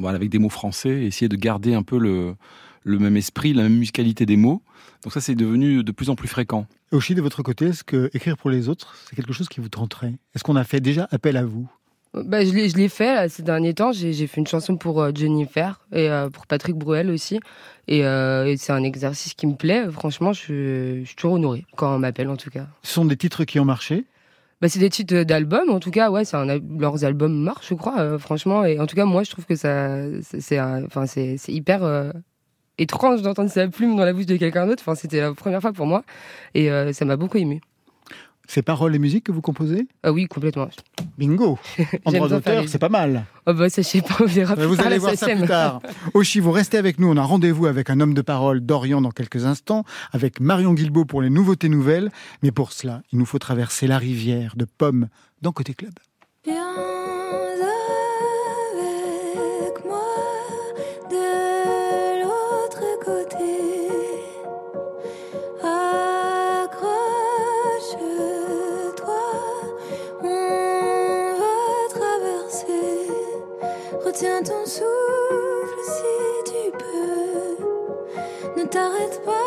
[0.06, 4.26] avec des mots français, essayer de garder un peu le même esprit, la même musicalité
[4.26, 4.64] des mots.
[5.04, 6.66] Donc ça, c'est devenu de plus en plus fréquent.
[6.92, 9.70] Oshi, de votre côté, est-ce que écrire pour les autres, c'est quelque chose qui vous
[9.70, 10.14] tenterait?
[10.34, 11.70] Est-ce qu'on a fait déjà appel à vous?
[12.14, 13.92] Bah, je l'ai je l'ai fait là, ces derniers temps.
[13.92, 17.40] J'ai j'ai fait une chanson pour euh, Jennifer et euh, pour Patrick Bruel aussi.
[17.88, 19.86] Et, euh, et c'est un exercice qui me plaît.
[19.92, 22.68] Franchement, je, suis- je suis toujours honorée quand on m'appelle en tout cas.
[22.84, 24.06] Ce sont des titres qui ont marché?
[24.62, 27.74] Bah, c'est des titres d'albums, en tout cas, ouais, c'est un, leurs albums marchent, je
[27.74, 28.64] crois, franchement.
[28.64, 32.14] Et en tout cas, moi, je trouve que ça, c'est- enfin, c'est, c'est hyper
[32.78, 34.82] étrange d'entendre sa plume dans la bouche de quelqu'un d'autre.
[34.86, 36.04] Enfin, c'était la première fois pour moi,
[36.54, 37.60] et ça m'a beaucoup ému.
[38.48, 39.88] C'est paroles et musique que vous composez?
[40.04, 40.70] Ah oui, complètement.
[41.18, 41.58] Bingo
[42.06, 43.26] En droit d'auteur, c'est pas mal.
[43.46, 45.82] Oh bah sais pas, on verra plus Vous tard allez voir ça plus tard.
[46.14, 47.10] Oshi, vous restez avec nous.
[47.10, 51.06] On a rendez-vous avec un homme de parole, Dorian, dans quelques instants, avec Marion Guilbault
[51.06, 52.12] pour les nouveautés nouvelles.
[52.42, 55.08] Mais pour cela, il nous faut traverser la rivière de Pommes
[55.42, 55.94] dans Côté Club.
[74.14, 77.58] Retiens ton souffle si tu peux.
[78.56, 79.43] Ne t'arrête pas,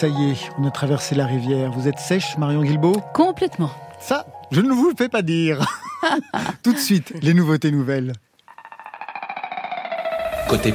[0.00, 1.72] Ça y est, on a traversé la rivière.
[1.72, 3.70] Vous êtes sèche, Marion Guilbeault Complètement.
[4.00, 5.62] Ça, je ne vous le fais pas dire.
[6.62, 8.14] Tout de suite, les nouveautés nouvelles.
[10.48, 10.72] Côté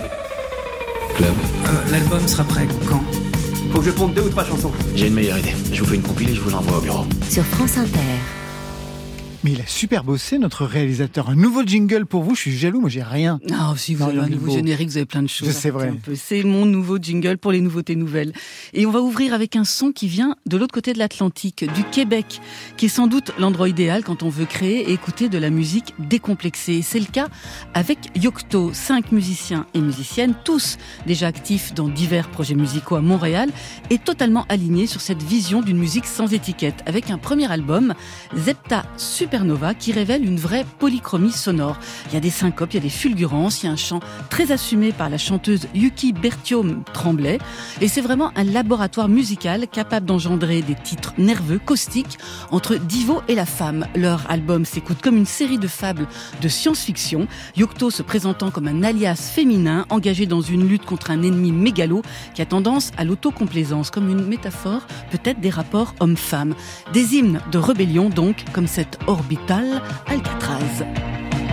[1.16, 1.34] club.
[1.66, 3.02] Euh, L'album sera prêt quand?
[3.72, 4.72] Faut que je ponde deux ou trois chansons.
[4.94, 5.56] J'ai une meilleure idée.
[5.74, 7.06] Je vous fais une compilée, je vous l'envoie au bureau.
[7.28, 8.00] Sur France Inter.
[9.46, 11.30] Mais il a super bossé, notre réalisateur.
[11.30, 13.40] Un nouveau jingle pour vous, je suis jaloux, moi j'ai rien.
[13.54, 15.52] Ah, si vous avez un nouveau générique, vous avez plein de choses.
[15.52, 15.94] Sais, à vrai.
[16.16, 18.34] C'est mon nouveau jingle pour les nouveautés nouvelles.
[18.74, 21.84] Et on va ouvrir avec un son qui vient de l'autre côté de l'Atlantique, du
[21.84, 22.42] Québec,
[22.76, 25.94] qui est sans doute l'endroit idéal quand on veut créer et écouter de la musique
[26.00, 26.82] décomplexée.
[26.82, 27.28] C'est le cas
[27.76, 33.52] avec Yocto, cinq musiciens et musiciennes, tous déjà actifs dans divers projets musicaux à Montréal
[33.92, 37.94] et totalement alignés sur cette vision d'une musique sans étiquette, avec un premier album,
[38.36, 38.88] Zepta
[39.80, 41.78] Qui révèle une vraie polychromie sonore.
[42.08, 44.00] Il y a des syncopes, il y a des fulgurances, il y a un chant
[44.30, 47.40] très assumé par la chanteuse Yuki Bertium Tremblay.
[47.82, 52.18] Et c'est vraiment un laboratoire musical capable d'engendrer des titres nerveux, caustiques,
[52.50, 53.88] entre Divo et la femme.
[53.94, 56.08] Leur album s'écoute comme une série de fables
[56.42, 57.28] de science-fiction.
[57.58, 62.04] Yocto se présentant comme un alias féminin engagé dans une lutte contre un ennemi mégalo
[62.36, 66.56] qui a tendance à l'autocomplaisance, comme une métaphore peut-être des rapports hommes-femmes.
[66.94, 71.45] Des hymnes de rébellion donc, comme cette orbitale Alcatraz.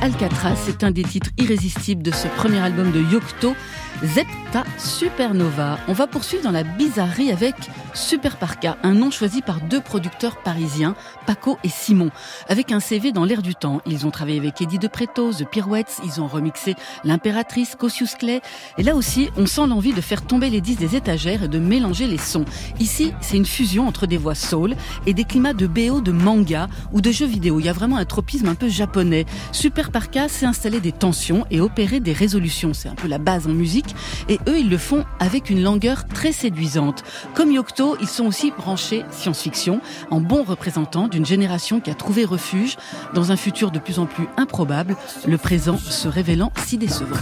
[0.00, 3.54] Alcatraz, c'est un des titres irrésistibles de ce premier album de Yocto,
[4.02, 5.78] Zepta Supernova.
[5.88, 7.54] On va poursuivre dans la bizarrerie avec
[7.94, 12.10] Super Parka, un nom choisi par deux producteurs parisiens, Paco et Simon.
[12.48, 15.48] Avec un CV dans l'air du temps, ils ont travaillé avec Eddie de Preto, The
[15.48, 18.40] Pirouettes, ils ont remixé L'Impératrice, Cassius Clay.
[18.78, 21.58] Et là aussi, on sent l'envie de faire tomber les disques des étagères et de
[21.58, 22.44] mélanger les sons.
[22.80, 24.74] Ici, c'est une fusion entre des voix soul
[25.06, 27.60] et des climats de BO de manga ou de jeux vidéo.
[27.60, 29.24] Il y a vraiment un tropisme un peu japonais.
[29.52, 32.74] Super Parka sait installer des tensions et opérer des résolutions.
[32.74, 33.83] C'est un peu la base en musique.
[34.28, 37.04] Et eux, ils le font avec une langueur très séduisante.
[37.34, 42.24] Comme Yocto, ils sont aussi branchés science-fiction, en bons représentants d'une génération qui a trouvé
[42.24, 42.76] refuge
[43.14, 47.16] dans un futur de plus en plus improbable, le présent se révélant si décevant.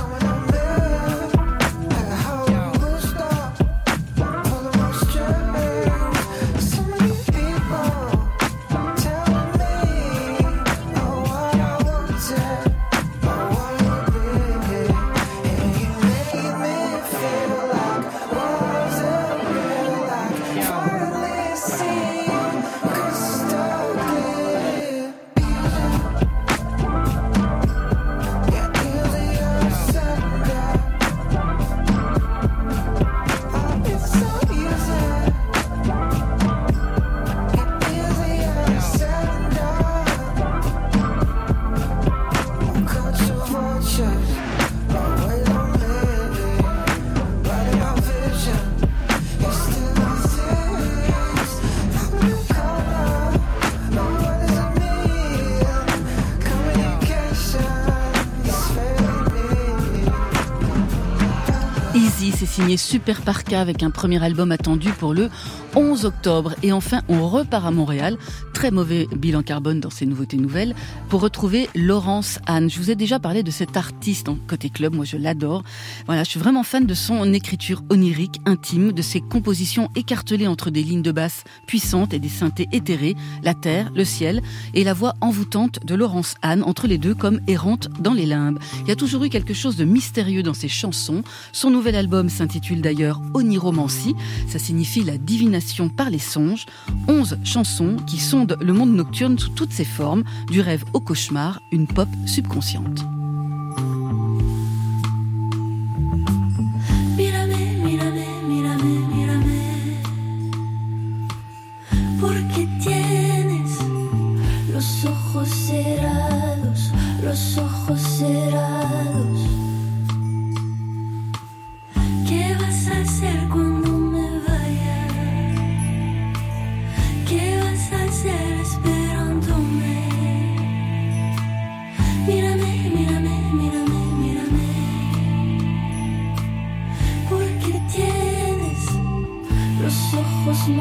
[62.52, 65.30] Signé Super Parka avec un premier album attendu pour le
[65.74, 66.54] 11 octobre.
[66.62, 68.18] Et enfin, on repart à Montréal.
[68.62, 70.76] Très mauvais bilan carbone dans ces nouveautés nouvelles
[71.08, 72.70] pour retrouver Laurence Anne.
[72.70, 74.94] Je vous ai déjà parlé de cet artiste en côté club.
[74.94, 75.64] Moi, je l'adore.
[76.06, 80.70] Voilà, je suis vraiment fan de son écriture onirique, intime, de ses compositions écartelées entre
[80.70, 84.40] des lignes de basse puissantes et des synthés éthérés, la terre, le ciel
[84.74, 88.60] et la voix envoûtante de Laurence Anne entre les deux comme errante dans les limbes.
[88.82, 91.24] Il y a toujours eu quelque chose de mystérieux dans ses chansons.
[91.50, 94.14] Son nouvel album s'intitule d'ailleurs Oniromancie.
[94.46, 96.66] Ça signifie la divination par les songes.
[97.08, 98.18] Onze chansons qui
[98.60, 103.04] le monde nocturne sous toutes ses formes, du rêve au cauchemar, une pop subconsciente.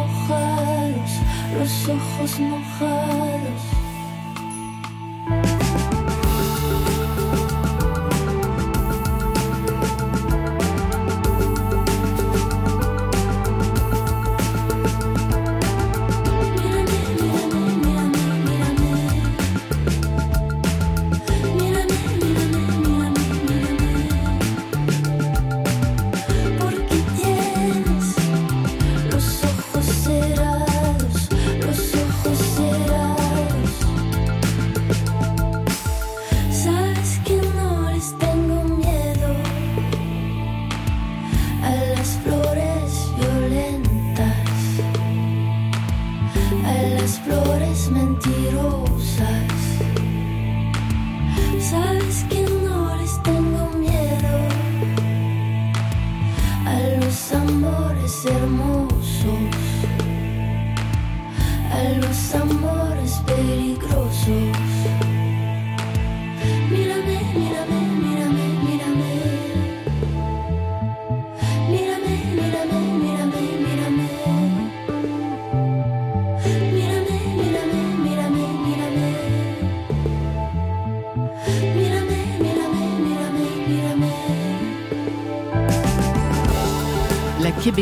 [0.01, 1.11] mojados,
[1.57, 3.80] los ojos mojados.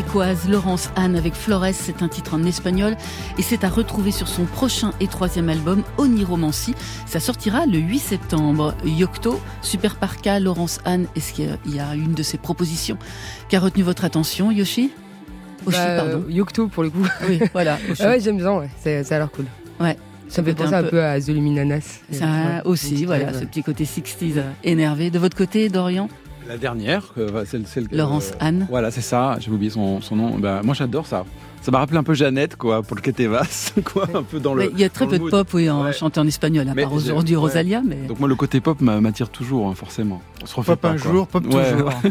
[0.10, 2.96] Québécoise Laurence Anne avec Flores, c'est un titre en espagnol
[3.38, 6.74] et c'est à retrouver sur son prochain et troisième album Oniromancy.
[7.06, 8.74] Ça sortira le 8 septembre.
[8.84, 12.98] Yocto, Super Parka, Laurence Anne, est-ce qu'il y a- une de ces propositions
[13.50, 14.92] qui a retenu votre attention, Yoshi?
[15.68, 16.24] Oshi, Bah, pardon.
[16.28, 17.06] euh, Yocto pour le coup.
[17.28, 17.78] Oui, voilà.
[18.00, 18.70] Ah ouais, j'aime bien, ouais.
[18.84, 19.46] Ça a l'air cool.
[19.80, 19.96] Ouais.
[20.28, 22.00] Ça me fait penser un peu à The Luminanas.
[22.12, 23.42] Ça aussi, voilà, vibe.
[23.42, 25.12] ce petit côté 60s euh, énervé.
[25.12, 26.10] De votre côté, Dorian?
[26.50, 28.66] La dernière, euh, bah, celle, Laurence Anne.
[28.72, 29.38] Voilà, c'est ça.
[29.40, 30.40] J'ai oublié son, son nom.
[30.40, 31.24] Bah, moi, j'adore ça.
[31.62, 34.72] Ça m'a rappelé un peu Jeannette, quoi, pour le Ketevas, quoi, un peu dans le.
[34.74, 35.30] Il y a très peu de mood.
[35.32, 35.94] pop, oui, en Ouais.
[35.94, 37.42] chanté en espagnol, à Mais part aujourd'hui ouais.
[37.42, 37.98] Rosalia, mais.
[38.08, 40.22] Donc moi, le côté pop m'a- m'attire toujours, hein, forcément.
[40.42, 41.12] On se refait Pop pas, un quoi.
[41.12, 41.72] jour, pop Ouais.
[41.72, 41.94] toujours.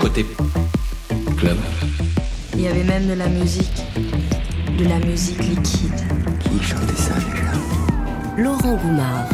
[0.00, 0.26] Côté
[1.38, 1.56] club.
[2.54, 3.80] Il y avait même de la musique,
[4.76, 5.92] de la musique liquide.
[6.40, 8.42] Qui chantait ça déjà?
[8.42, 9.28] Laurent Goumard.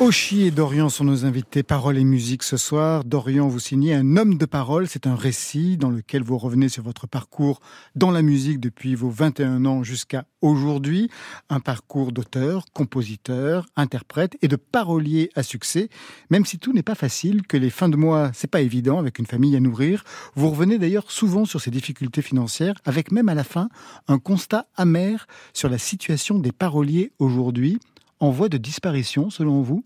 [0.00, 3.04] Oshi et Dorian sont nos invités Parole et musique ce soir.
[3.04, 4.88] Dorian, vous signez Un homme de parole.
[4.88, 7.60] C'est un récit dans lequel vous revenez sur votre parcours
[7.94, 11.08] dans la musique depuis vos 21 ans jusqu'à aujourd'hui.
[11.50, 15.88] Un parcours d'auteur, compositeur, interprète et de parolier à succès.
[16.30, 19.20] Même si tout n'est pas facile, que les fins de mois, c'est pas évident avec
[19.20, 20.02] une famille à nourrir.
[20.34, 23.68] Vous revenez d'ailleurs souvent sur ces difficultés financières avec même à la fin
[24.08, 27.78] un constat amer sur la situation des paroliers aujourd'hui
[28.22, 29.82] en voie de disparition selon vous?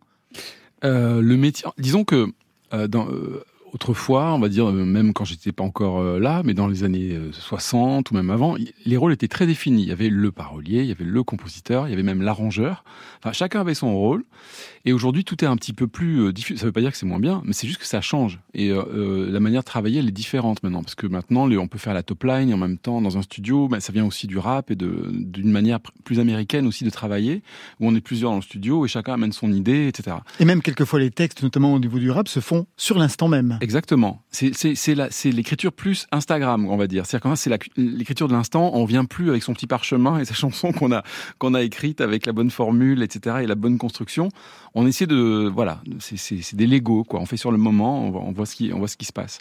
[0.84, 2.28] Euh, le métier, disons que
[2.74, 3.42] euh, dans, euh,
[3.72, 6.84] autrefois, on va dire, euh, même quand j'étais pas encore euh, là, mais dans les
[6.84, 9.82] années euh, 60 ou même avant, les rôles étaient très définis.
[9.82, 12.84] Il y avait le parolier, il y avait le compositeur, il y avait même l'arrangeur.
[13.18, 14.24] Enfin, chacun avait son rôle.
[14.86, 16.56] Et aujourd'hui, tout est un petit peu plus euh, diffus.
[16.56, 18.38] Ça veut pas dire que c'est moins bien, mais c'est juste que ça change.
[18.54, 21.66] Et euh, euh, la manière de travailler, elle est différente maintenant, parce que maintenant, on
[21.66, 23.66] peut faire la top line en même temps dans un studio.
[23.66, 27.42] ben, ça vient aussi du rap et d'une manière plus américaine aussi de travailler,
[27.80, 30.18] où on est plusieurs dans le studio et chacun amène son idée, etc.
[30.38, 33.58] Et même quelquefois les textes, notamment au niveau du rap, se font sur l'instant même.
[33.66, 34.22] Exactement.
[34.30, 37.04] C'est l'écriture plus Instagram, on va dire.
[37.04, 38.70] C'est-à-dire c'est l'écriture de l'instant.
[38.74, 41.02] On vient plus avec son petit parchemin et sa chanson qu'on a
[41.40, 43.38] qu'on a écrite avec la bonne formule, etc.
[43.42, 44.28] et la bonne construction.
[44.76, 47.18] On essaie de voilà, c'est des Lego quoi.
[47.18, 49.04] On fait sur le moment, on voit, on voit ce qui on voit ce qui
[49.04, 49.40] se passe.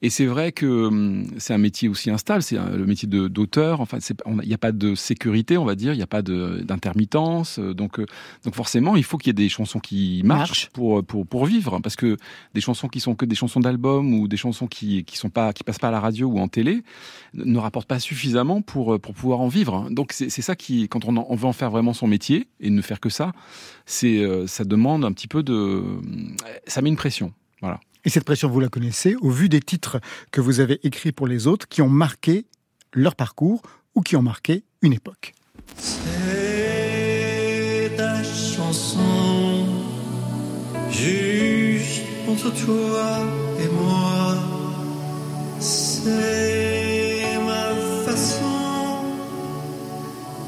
[0.00, 2.40] Et c'est vrai que hum, c'est un métier aussi instable.
[2.42, 3.82] C'est le métier d'auteur.
[3.82, 5.92] Enfin, il n'y a pas de sécurité, on va dire.
[5.92, 7.58] Il n'y a pas d'intermittence.
[7.58, 8.06] Donc euh,
[8.42, 10.70] donc forcément, il faut qu'il y ait des chansons qui marchent Marche.
[10.72, 12.16] pour pour pour vivre, parce que
[12.54, 15.52] des chansons qui sont que des chansons d'album ou des chansons qui qui sont pas
[15.52, 16.82] qui passent pas à la radio ou en télé
[17.34, 19.88] ne rapportent pas suffisamment pour pour pouvoir en vivre.
[19.90, 22.48] Donc c'est c'est ça qui quand on, en- on veut en faire vraiment son métier
[22.60, 23.32] et ne faire que ça,
[23.86, 25.82] c'est euh, ça demande un petit peu de
[26.66, 27.32] ça met une pression.
[27.60, 27.80] Voilà.
[28.04, 30.00] Et cette pression, vous la connaissez au vu des titres
[30.30, 32.46] que vous avez écrits pour les autres qui ont marqué
[32.92, 33.62] leur parcours
[33.96, 35.34] ou qui ont marqué une époque.
[35.76, 35.96] C'est
[37.96, 39.66] ta chanson,
[40.90, 43.18] juste entre toi
[43.60, 44.34] et moi.
[45.60, 47.66] C'est ma
[48.10, 49.04] façon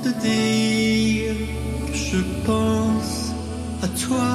[0.05, 1.35] de dire
[1.87, 3.33] que je pense
[3.83, 4.29] à toi.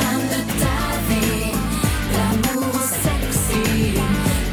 [0.00, 1.52] Femme de ta vie,
[2.14, 2.74] l'amour
[3.04, 3.66] sexy,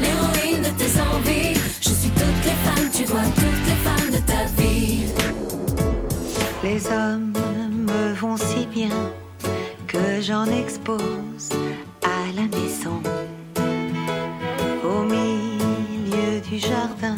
[0.00, 1.58] l'héroïne de tes envies.
[1.80, 5.04] Je suis toutes les femmes, tu vois toutes les femmes de ta vie.
[6.64, 7.32] Les hommes
[7.70, 8.96] me vont si bien
[10.22, 11.50] j'en expose
[12.02, 13.02] à la maison.
[14.84, 17.16] Au milieu du jardin,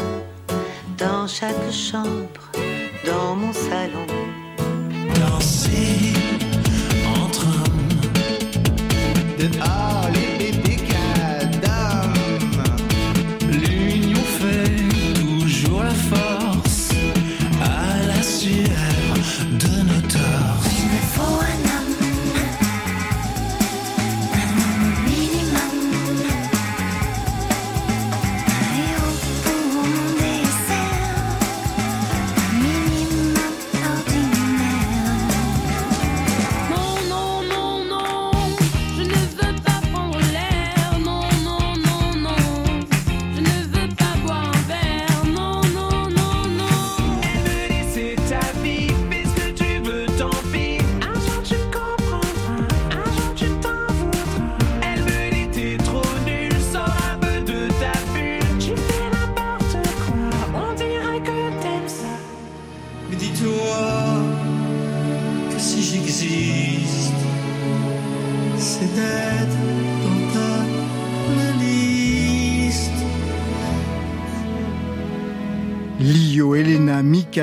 [0.96, 2.50] dans chaque chambre,
[3.05, 4.07] dans mon salon.
[5.14, 6.14] Danser
[7.22, 7.88] entre hommes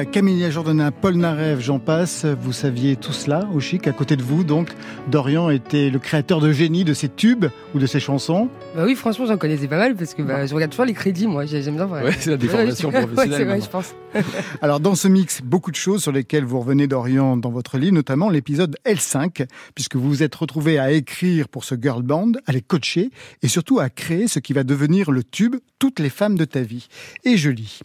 [0.03, 2.25] Mika, Camilla Jordana, Paul Narev, j'en passe.
[2.25, 3.85] Vous saviez tout cela au chic.
[3.87, 4.69] À côté de vous, donc,
[5.07, 8.49] Dorian était le créateur de génie de ces tubes ou de ces chansons.
[8.75, 11.27] Bah oui, franchement, j'en connaissais pas mal parce que bah, je regarde toujours les crédits,
[11.27, 11.45] moi.
[11.45, 11.85] J'ai- J'aime bien.
[11.85, 13.93] Ouais, c'est la déformation Ouais, professionnelle, c'est vrai, je pense.
[14.63, 17.93] Alors, dans ce mix, beaucoup de choses sur lesquelles vous revenez, Dorian, dans votre livre,
[17.93, 22.51] notamment l'épisode L5, puisque vous vous êtes retrouvé à écrire pour ce girl band, à
[22.51, 23.11] les coacher
[23.43, 26.61] et surtout à créer ce qui va devenir le tube Toutes les femmes de ta
[26.61, 26.87] vie.
[27.25, 27.81] Et je lis.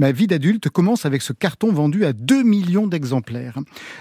[0.00, 3.58] Ma vie d'adulte commence avec ce carton vendu à 2 millions d'exemplaires.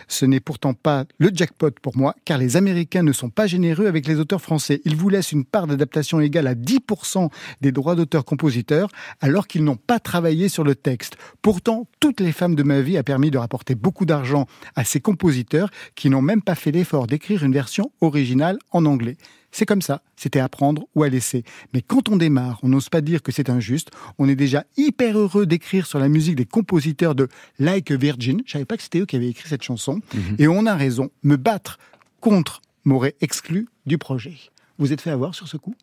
[0.07, 3.87] Ce n'est pourtant pas le jackpot pour moi, car les Américains ne sont pas généreux
[3.87, 4.81] avec les auteurs français.
[4.85, 7.29] Ils vous laissent une part d'adaptation égale à 10%
[7.61, 8.89] des droits d'auteur-compositeurs,
[9.21, 11.17] alors qu'ils n'ont pas travaillé sur le texte.
[11.41, 15.01] Pourtant, Toutes les femmes de ma vie a permis de rapporter beaucoup d'argent à ces
[15.01, 19.17] compositeurs qui n'ont même pas fait l'effort d'écrire une version originale en anglais.
[19.51, 21.43] C'est comme ça, c'était à prendre ou à laisser.
[21.73, 23.89] Mais quand on démarre, on n'ose pas dire que c'est injuste.
[24.17, 27.27] On est déjà hyper heureux d'écrire sur la musique des compositeurs de
[27.57, 28.41] Like a Virgin.
[28.45, 30.01] Je savais pas que c'était eux qui avaient écrit cette chanson.
[30.37, 31.09] Et on a raison.
[31.23, 31.79] Me battre
[32.21, 34.35] contre m'aurait exclu du projet.
[34.77, 35.75] Vous êtes fait avoir sur ce coup?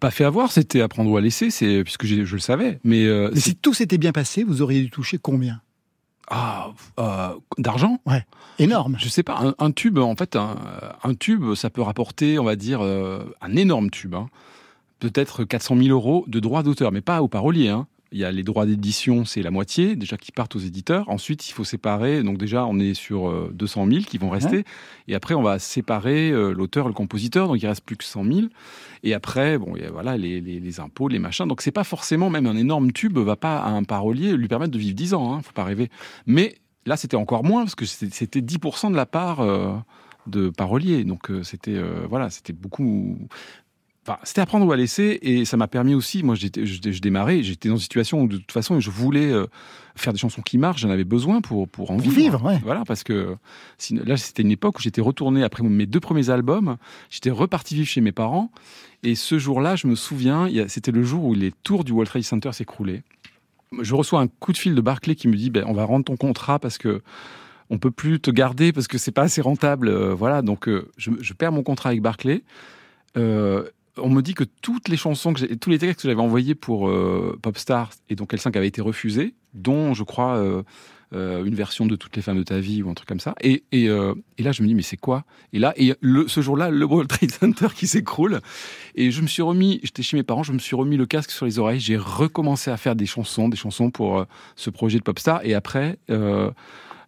[0.00, 2.80] Pas fait avoir, c'était à prendre ou à laisser, c'est puisque je le savais.
[2.84, 5.60] Mais, euh, Mais si tout s'était bien passé, vous auriez dû toucher combien?
[6.28, 7.98] Ah, euh, d'argent?
[8.06, 8.24] Ouais,
[8.58, 8.96] énorme.
[8.98, 10.56] Je sais pas, un, un tube, en fait, un,
[11.02, 14.14] un tube, ça peut rapporter, on va dire, euh, un énorme tube.
[14.14, 14.28] hein.
[15.00, 17.68] Peut-être 400 000 euros de droits d'auteur, mais pas aux paroliers.
[17.68, 17.86] hein.
[18.14, 21.08] Il y a les droits d'édition, c'est la moitié, déjà qui partent aux éditeurs.
[21.10, 22.22] Ensuite, il faut séparer.
[22.22, 24.64] Donc déjà, on est sur euh, 200 000 qui vont rester.
[25.08, 27.48] Et après, on va séparer euh, l'auteur, le compositeur.
[27.48, 28.40] Donc il reste plus que 100 000.
[29.02, 31.46] Et après, bon, il y a, voilà, les, les- les impôts, les machins.
[31.48, 34.70] Donc c'est pas forcément même un énorme tube va pas à un parolier lui permettre
[34.72, 35.34] de vivre 10 ans.
[35.34, 35.90] Hein, faut pas rêver.
[36.26, 36.54] Mais
[36.86, 39.74] là, c'était encore moins parce que c'était c'était 10% de la part euh,
[40.28, 41.02] de parolier.
[41.02, 43.18] Donc euh, c'était euh, voilà, c'était beaucoup.
[44.06, 46.22] Enfin, c'était à prendre ou à laisser, et ça m'a permis aussi.
[46.22, 49.46] Moi, je, je démarrais, j'étais dans une situation où de toute façon, je voulais euh,
[49.96, 50.82] faire des chansons qui marchent.
[50.82, 52.16] J'en avais besoin pour pour en Pour vivre.
[52.16, 52.60] vivre, ouais.
[52.62, 53.36] Voilà, parce que
[53.90, 56.76] là, c'était une époque où j'étais retourné après mes deux premiers albums.
[57.08, 58.50] J'étais reparti vivre chez mes parents,
[59.02, 62.24] et ce jour-là, je me souviens, c'était le jour où les tours du World Trade
[62.24, 63.02] Center s'écroulaient.
[63.80, 66.04] Je reçois un coup de fil de Barclay qui me dit, ben, on va rendre
[66.04, 67.00] ton contrat parce que
[67.70, 69.88] on peut plus te garder parce que c'est pas assez rentable.
[69.88, 72.42] euh, voilà, donc euh, je, je perds mon contrat avec Barclay.
[73.16, 73.64] Euh,
[73.98, 76.88] on me dit que toutes les chansons, que tous les textes que j'avais envoyés pour
[76.88, 80.62] euh, Popstar et donc L5 avaient été refusés, dont je crois euh,
[81.14, 83.34] euh, une version de Toutes les femmes de ta vie ou un truc comme ça.
[83.40, 85.24] Et, et, euh, et là, je me dis, mais c'est quoi?
[85.52, 88.40] Et là, et le, ce jour-là, le World Trade Center qui s'écroule.
[88.96, 91.30] Et je me suis remis, j'étais chez mes parents, je me suis remis le casque
[91.30, 94.24] sur les oreilles, j'ai recommencé à faire des chansons, des chansons pour euh,
[94.56, 95.44] ce projet de Popstar.
[95.44, 95.98] Et après,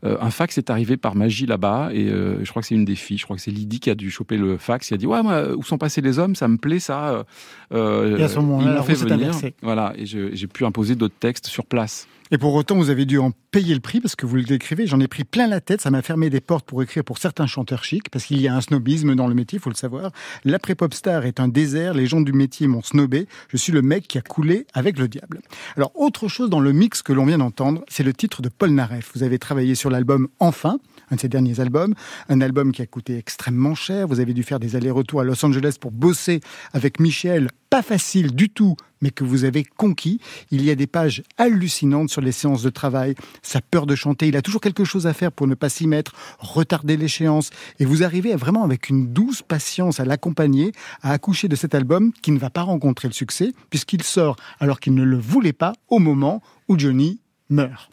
[0.07, 2.85] euh, un fax est arrivé par magie là-bas, et euh, je crois que c'est une
[2.85, 4.97] des filles, je crois que c'est Lydie qui a dû choper le fax, qui a
[4.97, 6.35] dit Ouais, moi, où sont passés les hommes?
[6.35, 7.25] Ça me plaît, ça.
[7.73, 9.35] Euh, Et à ce moment-là, ils m'ont la fait venir.
[9.63, 12.07] Voilà, et j'ai pu imposer d'autres textes sur place.
[12.33, 14.87] Et pour autant, vous avez dû en payer le prix parce que vous le décrivez.
[14.87, 15.81] J'en ai pris plein la tête.
[15.81, 18.55] Ça m'a fermé des portes pour écrire pour certains chanteurs chics parce qu'il y a
[18.55, 20.11] un snobisme dans le métier, il faut le savoir.
[20.45, 21.95] L'après-pop star est un désert.
[21.95, 23.29] Les gens du métier m'ont snobé.
[23.49, 25.41] Je suis le mec qui a coulé avec le diable.
[25.77, 28.71] Alors, autre chose dans le mix que l'on vient d'entendre, c'est le titre de Paul
[28.71, 29.13] Naref.
[29.15, 30.79] Vous avez travaillé sur l'album Enfin,
[31.11, 31.95] un de ses derniers albums.
[32.29, 34.09] Un album qui a coûté extrêmement cher.
[34.09, 36.41] Vous avez dû faire des allers-retours à Los Angeles pour bosser
[36.73, 37.49] avec Michel.
[37.77, 40.19] Pas facile du tout, mais que vous avez conquis.
[40.51, 44.29] Il y a des pages hallucinantes sur les séances de travail, sa peur de chanter.
[44.29, 47.51] Il a toujours quelque chose à faire pour ne pas s'y mettre, retarder l'échéance.
[47.79, 50.73] Et vous arrivez à vraiment avec une douce patience à l'accompagner,
[51.03, 54.81] à accoucher de cet album qui ne va pas rencontrer le succès, puisqu'il sort alors
[54.81, 57.21] qu'il ne le voulait pas au moment où Johnny
[57.51, 57.91] meurt.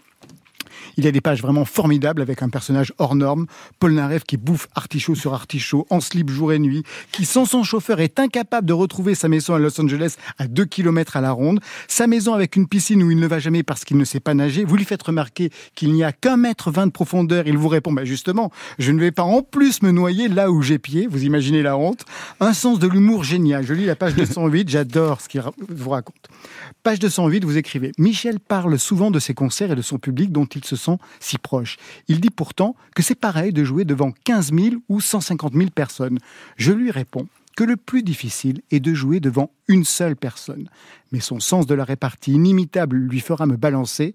[0.98, 3.48] Il y a des pages vraiment formidables avec un personnage hors norme,
[3.80, 7.64] Paul Narev qui bouffe artichaut sur artichaut, en slip jour et nuit, qui sans son
[7.64, 11.32] chauffeur est incapable de retrouver sa maison à Los Angeles à 2 km à la
[11.32, 14.20] ronde, sa maison avec une piscine où il ne va jamais parce qu'il ne sait
[14.20, 14.64] pas nager.
[14.64, 17.48] Vous lui faites remarquer qu'il n'y a qu'un mètre vingt de profondeur.
[17.48, 20.62] Il vous répond, bah justement, je ne vais pas en plus me noyer là où
[20.62, 21.08] j'ai pied.
[21.08, 22.06] Vous imaginez la honte.
[22.40, 23.66] Un sens de l'humour génial.
[23.66, 26.28] Je lis la page 208, j'adore ce qu'il vous raconte.
[26.84, 30.46] Page 208, vous écrivez Michel parle souvent de ses concerts et de son public dont
[30.46, 31.78] il se sent si proche.
[32.08, 36.20] Il dit pourtant que c'est pareil de jouer devant 15 000 ou 150 000 personnes.
[36.58, 40.70] Je lui réponds que le plus difficile est de jouer devant une seule personne.
[41.12, 44.14] Mais son sens de la répartie inimitable lui fera me balancer.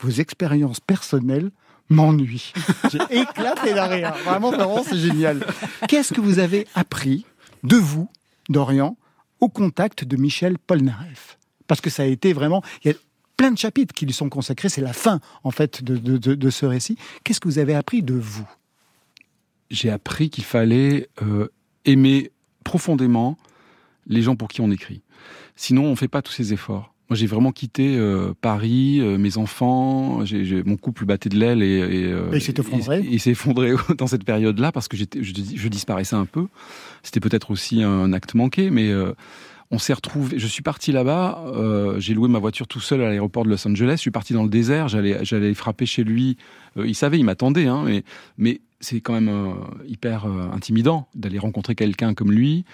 [0.00, 1.50] Vos expériences personnelles
[1.88, 2.52] m'ennuient.
[2.90, 4.16] J'ai éclaté derrière.
[4.24, 4.52] Vraiment,
[4.82, 5.46] c'est génial.
[5.88, 7.26] Qu'est-ce que vous avez appris
[7.62, 8.08] de vous,
[8.48, 8.96] Dorian,
[9.40, 11.38] au contact de Michel Polnareff?
[11.66, 12.62] Parce que ça a été vraiment...
[12.84, 12.96] Il y a
[13.36, 14.68] plein de chapitres qui lui sont consacrés.
[14.68, 16.96] C'est la fin, en fait, de, de- de- de ce récit.
[17.24, 18.48] Qu'est-ce que vous avez appris de vous?
[19.70, 21.48] J'ai appris qu'il fallait euh,
[21.84, 22.30] aimer
[22.62, 23.36] profondément
[24.06, 25.00] les gens pour qui on écrit.
[25.56, 26.92] Sinon, on fait pas tous ces efforts.
[27.10, 30.20] Moi, j'ai vraiment quitté euh, Paris, euh, mes enfants,
[30.64, 33.00] mon couple battait de l'aile et, et, euh, Et il s'est effondré.
[33.04, 36.46] Il, il s'est effondré dans cette période-là parce que je, je disparaissais un peu.
[37.02, 38.90] C'était peut-être aussi un acte manqué, mais
[39.70, 40.38] on s'est retrouvé.
[40.38, 41.44] Je suis parti là-bas.
[41.46, 43.94] euh, j'ai loué ma voiture tout seul à l'aéroport de Los Angeles.
[43.96, 44.88] Je suis parti dans le désert.
[44.88, 46.36] J'allais, j'allais frapper chez lui.
[46.76, 48.04] Euh, il savait, il m'attendait, hein, mais,
[48.38, 49.54] mais c'est quand même euh,
[49.86, 52.64] hyper euh, intimidant d'aller rencontrer quelqu'un comme lui.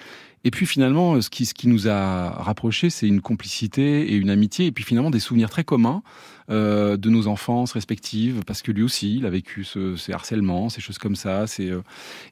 [0.44, 4.30] Et puis finalement, ce qui, ce qui nous a rapprochés, c'est une complicité et une
[4.30, 6.02] amitié, et puis finalement des souvenirs très communs
[6.50, 10.70] euh, de nos enfances respectives, parce que lui aussi, il a vécu ce, ces harcèlements,
[10.70, 11.44] ces choses comme ça.
[11.60, 11.82] Euh,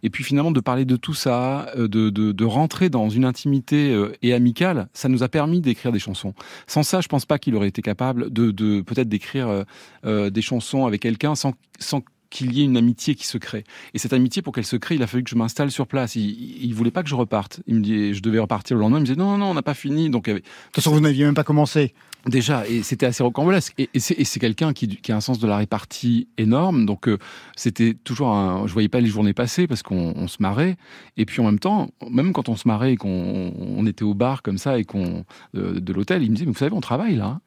[0.02, 3.26] et puis finalement de parler de tout ça, euh, de, de, de rentrer dans une
[3.26, 6.34] intimité euh, et amicale, ça nous a permis d'écrire des chansons.
[6.66, 9.64] Sans ça, je pense pas qu'il aurait été capable de, de peut-être d'écrire euh,
[10.06, 13.64] euh, des chansons avec quelqu'un sans, sans qu'il y ait une amitié qui se crée.
[13.94, 16.14] Et cette amitié, pour qu'elle se crée, il a fallu que je m'installe sur place.
[16.16, 17.60] Il, il voulait pas que je reparte.
[17.66, 18.98] Il me dit, je devais repartir le lendemain.
[18.98, 20.10] Il me disait, non, non, non, on n'a pas fini.
[20.10, 21.94] Donc, avait- De toute façon, vous n'aviez même pas commencé.
[22.26, 23.72] Déjà, et c'était assez rocambolesque.
[23.78, 26.84] Et, et c'est quelqu'un qui, qui a un sens de la répartie énorme.
[26.84, 27.16] Donc, euh,
[27.56, 28.66] c'était toujours un.
[28.66, 30.76] Je voyais pas les journées passer parce qu'on on se marrait.
[31.16, 34.14] Et puis en même temps, même quand on se marrait et qu'on on était au
[34.14, 35.24] bar comme ça et qu'on
[35.54, 37.40] euh, de l'hôtel, il me disait, mais vous savez, on travaille là.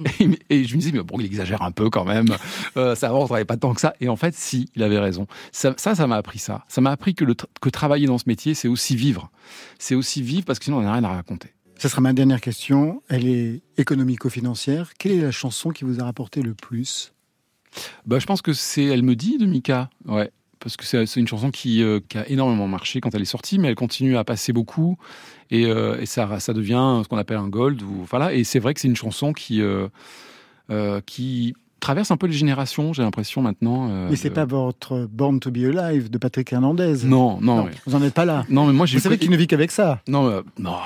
[0.50, 2.26] Et, je me disais, mais bon, il exagère un peu quand même.
[2.76, 3.94] Euh, ça va, on travaille pas tant que ça.
[4.00, 5.26] Et en fait, si, il avait raison.
[5.52, 6.64] Ça, ça ça m'a appris ça.
[6.68, 9.30] Ça m'a appris que, le tra- que travailler dans ce métier, c'est aussi vivre.
[9.78, 11.54] C'est aussi vivre parce que sinon, on n'a rien à raconter.
[11.78, 13.02] Ce sera ma dernière question.
[13.08, 14.92] Elle est économico-financière.
[14.98, 17.12] Quelle est la chanson qui vous a rapporté le plus?
[18.06, 19.90] Bah, je pense que c'est Elle me dit de Mika.
[20.06, 20.30] Ouais.
[20.64, 23.58] Parce que c'est une chanson qui, euh, qui a énormément marché quand elle est sortie,
[23.58, 24.96] mais elle continue à passer beaucoup.
[25.50, 27.82] Et, euh, et ça, ça devient ce qu'on appelle un gold.
[27.82, 28.32] Ou, voilà.
[28.32, 29.88] Et c'est vrai que c'est une chanson qui, euh,
[31.06, 33.88] qui traverse un peu les générations, j'ai l'impression maintenant.
[33.90, 37.04] euh, Mais c'est de- pas votre Born to be Alive de Patrick Hernandez.
[37.04, 37.68] Non, non.
[37.86, 38.46] Vous n'en êtes pas là.
[38.48, 40.00] Non, mais moi j'ai Vous savez qu'il ne vit qu'avec ça.
[40.08, 40.76] Non, euh, non.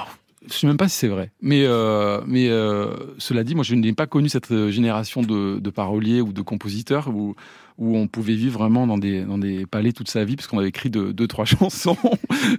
[0.50, 1.30] Je sais même pas si c'est vrai.
[1.40, 5.58] Mais, euh, mais euh, cela dit, moi, je n'ai pas connu cette euh, génération de,
[5.58, 7.34] de paroliers ou de compositeurs où,
[7.76, 10.58] où on pouvait vivre vraiment dans des, dans des palais toute sa vie parce qu'on
[10.58, 11.96] avait écrit deux, deux trois chansons.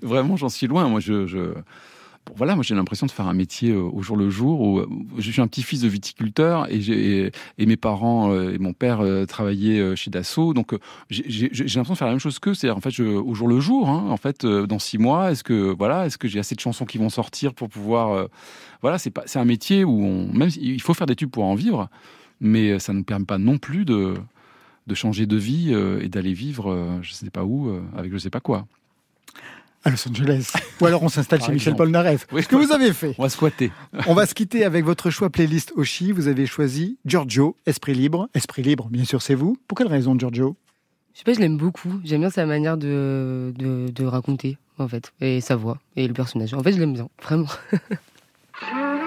[0.01, 0.87] vraiment, j'en suis loin.
[0.87, 1.53] Moi, je, je...
[2.35, 4.61] Voilà, moi j'ai l'impression de faire un métier euh, au jour le jour.
[4.61, 9.03] Où, euh, je suis un petit-fils de viticulteur et, mes parents euh, et mon père
[9.27, 10.53] travaillaient chez Dassault.
[10.53, 10.73] Donc
[11.09, 12.53] j'ai l'impression de faire la même chose qu'eux.
[12.53, 13.89] C'est-à-dire en fait au jour le jour.
[13.89, 16.85] Hein, en fait, dans six mois, est-ce que voilà, est-ce que j'ai assez de chansons
[16.85, 18.27] qui vont sortir pour pouvoir
[18.81, 20.29] voilà, c'est c'est un métier où
[20.61, 21.89] il faut faire des tubes pour en vivre,
[22.39, 24.15] mais ça ne permet pas non plus de
[24.93, 28.67] changer de vie et d'aller vivre je sais pas où avec je sais pas quoi.
[29.85, 30.51] À Los Angeles.
[30.81, 31.75] Ou alors on s'installe chez Michel.
[31.75, 32.27] Polnareff.
[32.31, 32.43] Oui.
[32.43, 33.15] Ce que vous avez fait.
[33.17, 33.71] On va squatter.
[34.07, 36.11] On va se quitter avec votre choix playlist Oshi.
[36.11, 38.27] Vous avez choisi Giorgio, Esprit Libre.
[38.33, 39.57] Esprit Libre, bien sûr, c'est vous.
[39.67, 40.57] Pour quelle raison, Giorgio?
[41.13, 41.93] Je sais pas, je l'aime beaucoup.
[42.03, 46.13] J'aime bien sa manière de, de, de raconter, en fait, et sa voix, et le
[46.13, 46.53] personnage.
[46.53, 47.47] En fait, je l'aime bien, vraiment.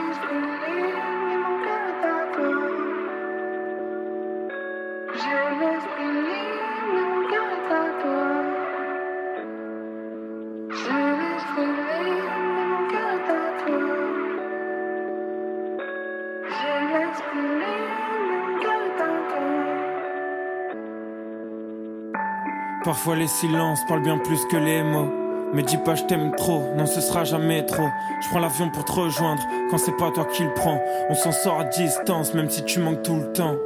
[22.92, 25.10] Parfois les silences parlent bien plus que les mots.
[25.54, 27.88] Mais dis pas je t'aime trop, non ce sera jamais trop.
[28.20, 29.40] Je prends l'avion pour te rejoindre
[29.70, 30.78] quand c'est pas toi qui le prends.
[31.08, 33.56] On s'en sort à distance même si tu manques tout le temps.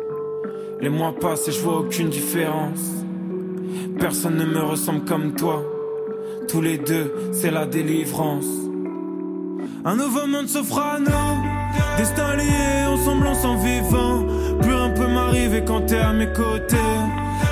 [0.80, 2.78] Les mois passent et je vois aucune différence.
[3.98, 5.60] Personne ne me ressemble comme toi.
[6.46, 8.46] Tous les deux, c'est la délivrance.
[9.84, 11.98] Un nouveau monde s'offre à nous.
[11.98, 14.24] Destin lié, ensemble on s'en vivant.
[14.62, 16.76] Plus un peu ma arriver quand t'es à mes côtés.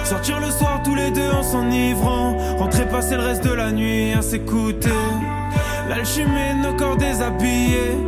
[0.05, 2.37] Sortir le soir tous les deux en s'enivrant.
[2.59, 4.89] Rentrer passer le reste de la nuit à s'écouter.
[5.89, 7.99] L'alchimie nos corps déshabillés.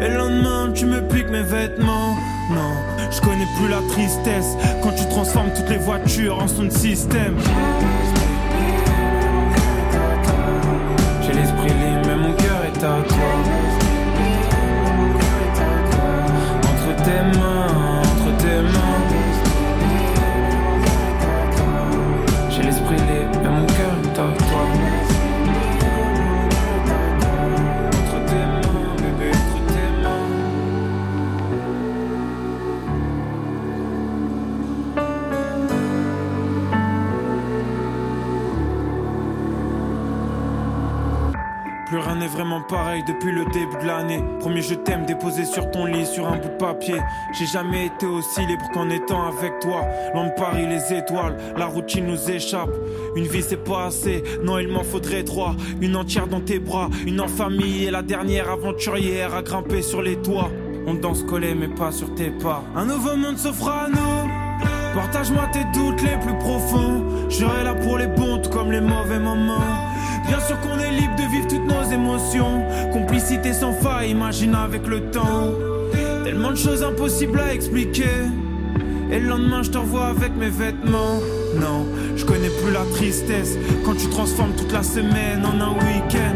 [0.00, 2.16] Et le lendemain, tu me piques mes vêtements.
[2.50, 2.72] Non,
[3.10, 7.36] je connais plus la tristesse quand tu transformes toutes les voitures en son système.
[42.26, 44.22] Vraiment pareil depuis le début de l'année.
[44.40, 46.96] Premier je t'aime déposé sur ton lit sur un bout de papier.
[47.32, 49.82] J'ai jamais été aussi libre qu'en étant avec toi.
[50.12, 52.70] Loin de Paris, les étoiles, la routine nous échappe.
[53.14, 55.54] Une vie c'est pas assez, non il m'en faudrait trois.
[55.80, 60.02] Une entière dans tes bras, une en famille et la dernière aventurière à grimper sur
[60.02, 60.50] les toits.
[60.86, 62.62] On danse collé mais pas sur tes pas.
[62.74, 64.30] Un nouveau monde s'offre à nous.
[64.94, 67.04] Partage-moi tes doutes les plus profonds.
[67.28, 69.85] Je serai là pour les bons comme les mauvais moments.
[70.26, 72.64] Bien sûr qu'on est libre de vivre toutes nos émotions.
[72.92, 75.52] Complicité sans faille, imagine avec le temps.
[76.24, 78.04] Tellement de choses impossibles à expliquer.
[79.10, 81.20] Et le lendemain, je te revois avec mes vêtements.
[81.60, 81.86] Non,
[82.16, 86.34] je connais plus la tristesse quand tu transformes toute la semaine en un week-end.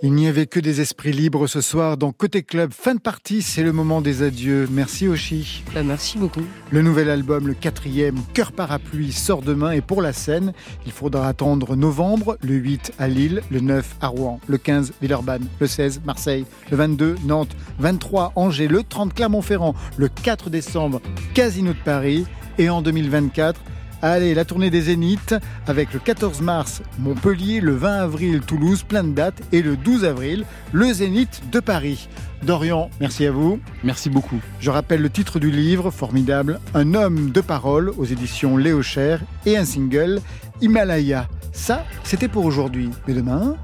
[0.00, 2.72] Il n'y avait que des esprits libres ce soir dans Côté Club.
[2.72, 4.68] Fin de partie, c'est le moment des adieux.
[4.70, 5.64] Merci Oshi.
[5.74, 6.44] Bah, merci beaucoup.
[6.70, 10.52] Le nouvel album, le quatrième, Cœur Parapluie, sort demain et pour la scène,
[10.86, 15.48] il faudra attendre novembre, le 8 à Lille, le 9 à Rouen, le 15 Villeurbanne,
[15.58, 21.02] le 16 Marseille, le 22 Nantes, 23 Angers, le 30 Clermont-Ferrand, le 4 décembre
[21.34, 22.24] Casino de Paris
[22.58, 23.60] et en 2024
[24.00, 25.34] Allez, la tournée des Zéniths
[25.66, 30.04] avec le 14 mars Montpellier, le 20 avril Toulouse, plein de dates, et le 12
[30.04, 32.08] avril le Zénith de Paris.
[32.44, 33.58] Dorian, merci à vous.
[33.82, 34.40] Merci beaucoup.
[34.60, 39.20] Je rappelle le titre du livre, formidable, Un homme de parole aux éditions Léo Cher
[39.46, 40.20] et un single,
[40.60, 41.26] Himalaya.
[41.52, 42.90] Ça, c'était pour aujourd'hui.
[43.08, 43.56] Mais demain,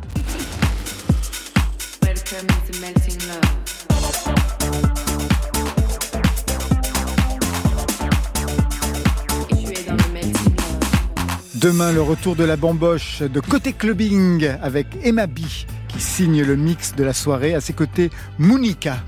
[2.02, 3.03] Welcome to
[11.64, 15.38] demain le retour de la bamboche de Côté Clubbing avec Emma B
[15.88, 17.54] qui signe le mix de la soirée.
[17.54, 18.98] À ses côtés, Monica.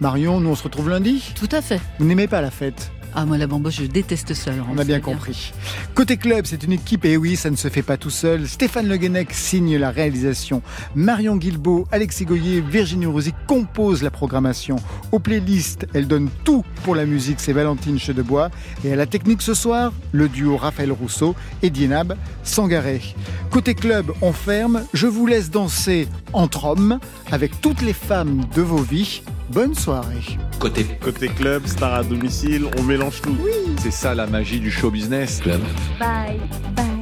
[0.00, 1.32] Marion, nous on se retrouve lundi?
[1.34, 1.80] Tout à fait.
[1.98, 2.92] Vous n'aimez pas la fête?
[3.14, 4.52] Ah, moi, la bamboche, je déteste ça.
[4.52, 5.52] Laurent, On a bien compris.
[5.94, 8.46] Côté club, c'est une équipe, et oui, ça ne se fait pas tout seul.
[8.46, 10.62] Stéphane Le Guenec signe la réalisation.
[10.94, 14.76] Marion Guilbeault, Alexis Goyer, Virginie Rosy composent la programmation.
[15.10, 18.50] Aux playlists, elle donne tout pour la musique, c'est Valentine Chedebois.
[18.84, 23.00] Et à la technique ce soir, le duo Raphaël Rousseau et Dienab Sangaré.
[23.50, 24.84] Côté club, on ferme.
[24.92, 26.98] Je vous laisse danser entre hommes
[27.32, 29.22] avec toutes les femmes de vos vies.
[29.50, 30.38] Bonne soirée.
[30.58, 33.36] Côté Côté club, star à domicile, on mélange tout.
[33.78, 35.40] C'est ça la magie du show business.
[35.40, 35.60] club.
[35.98, 36.38] Bye,
[36.76, 36.97] bye.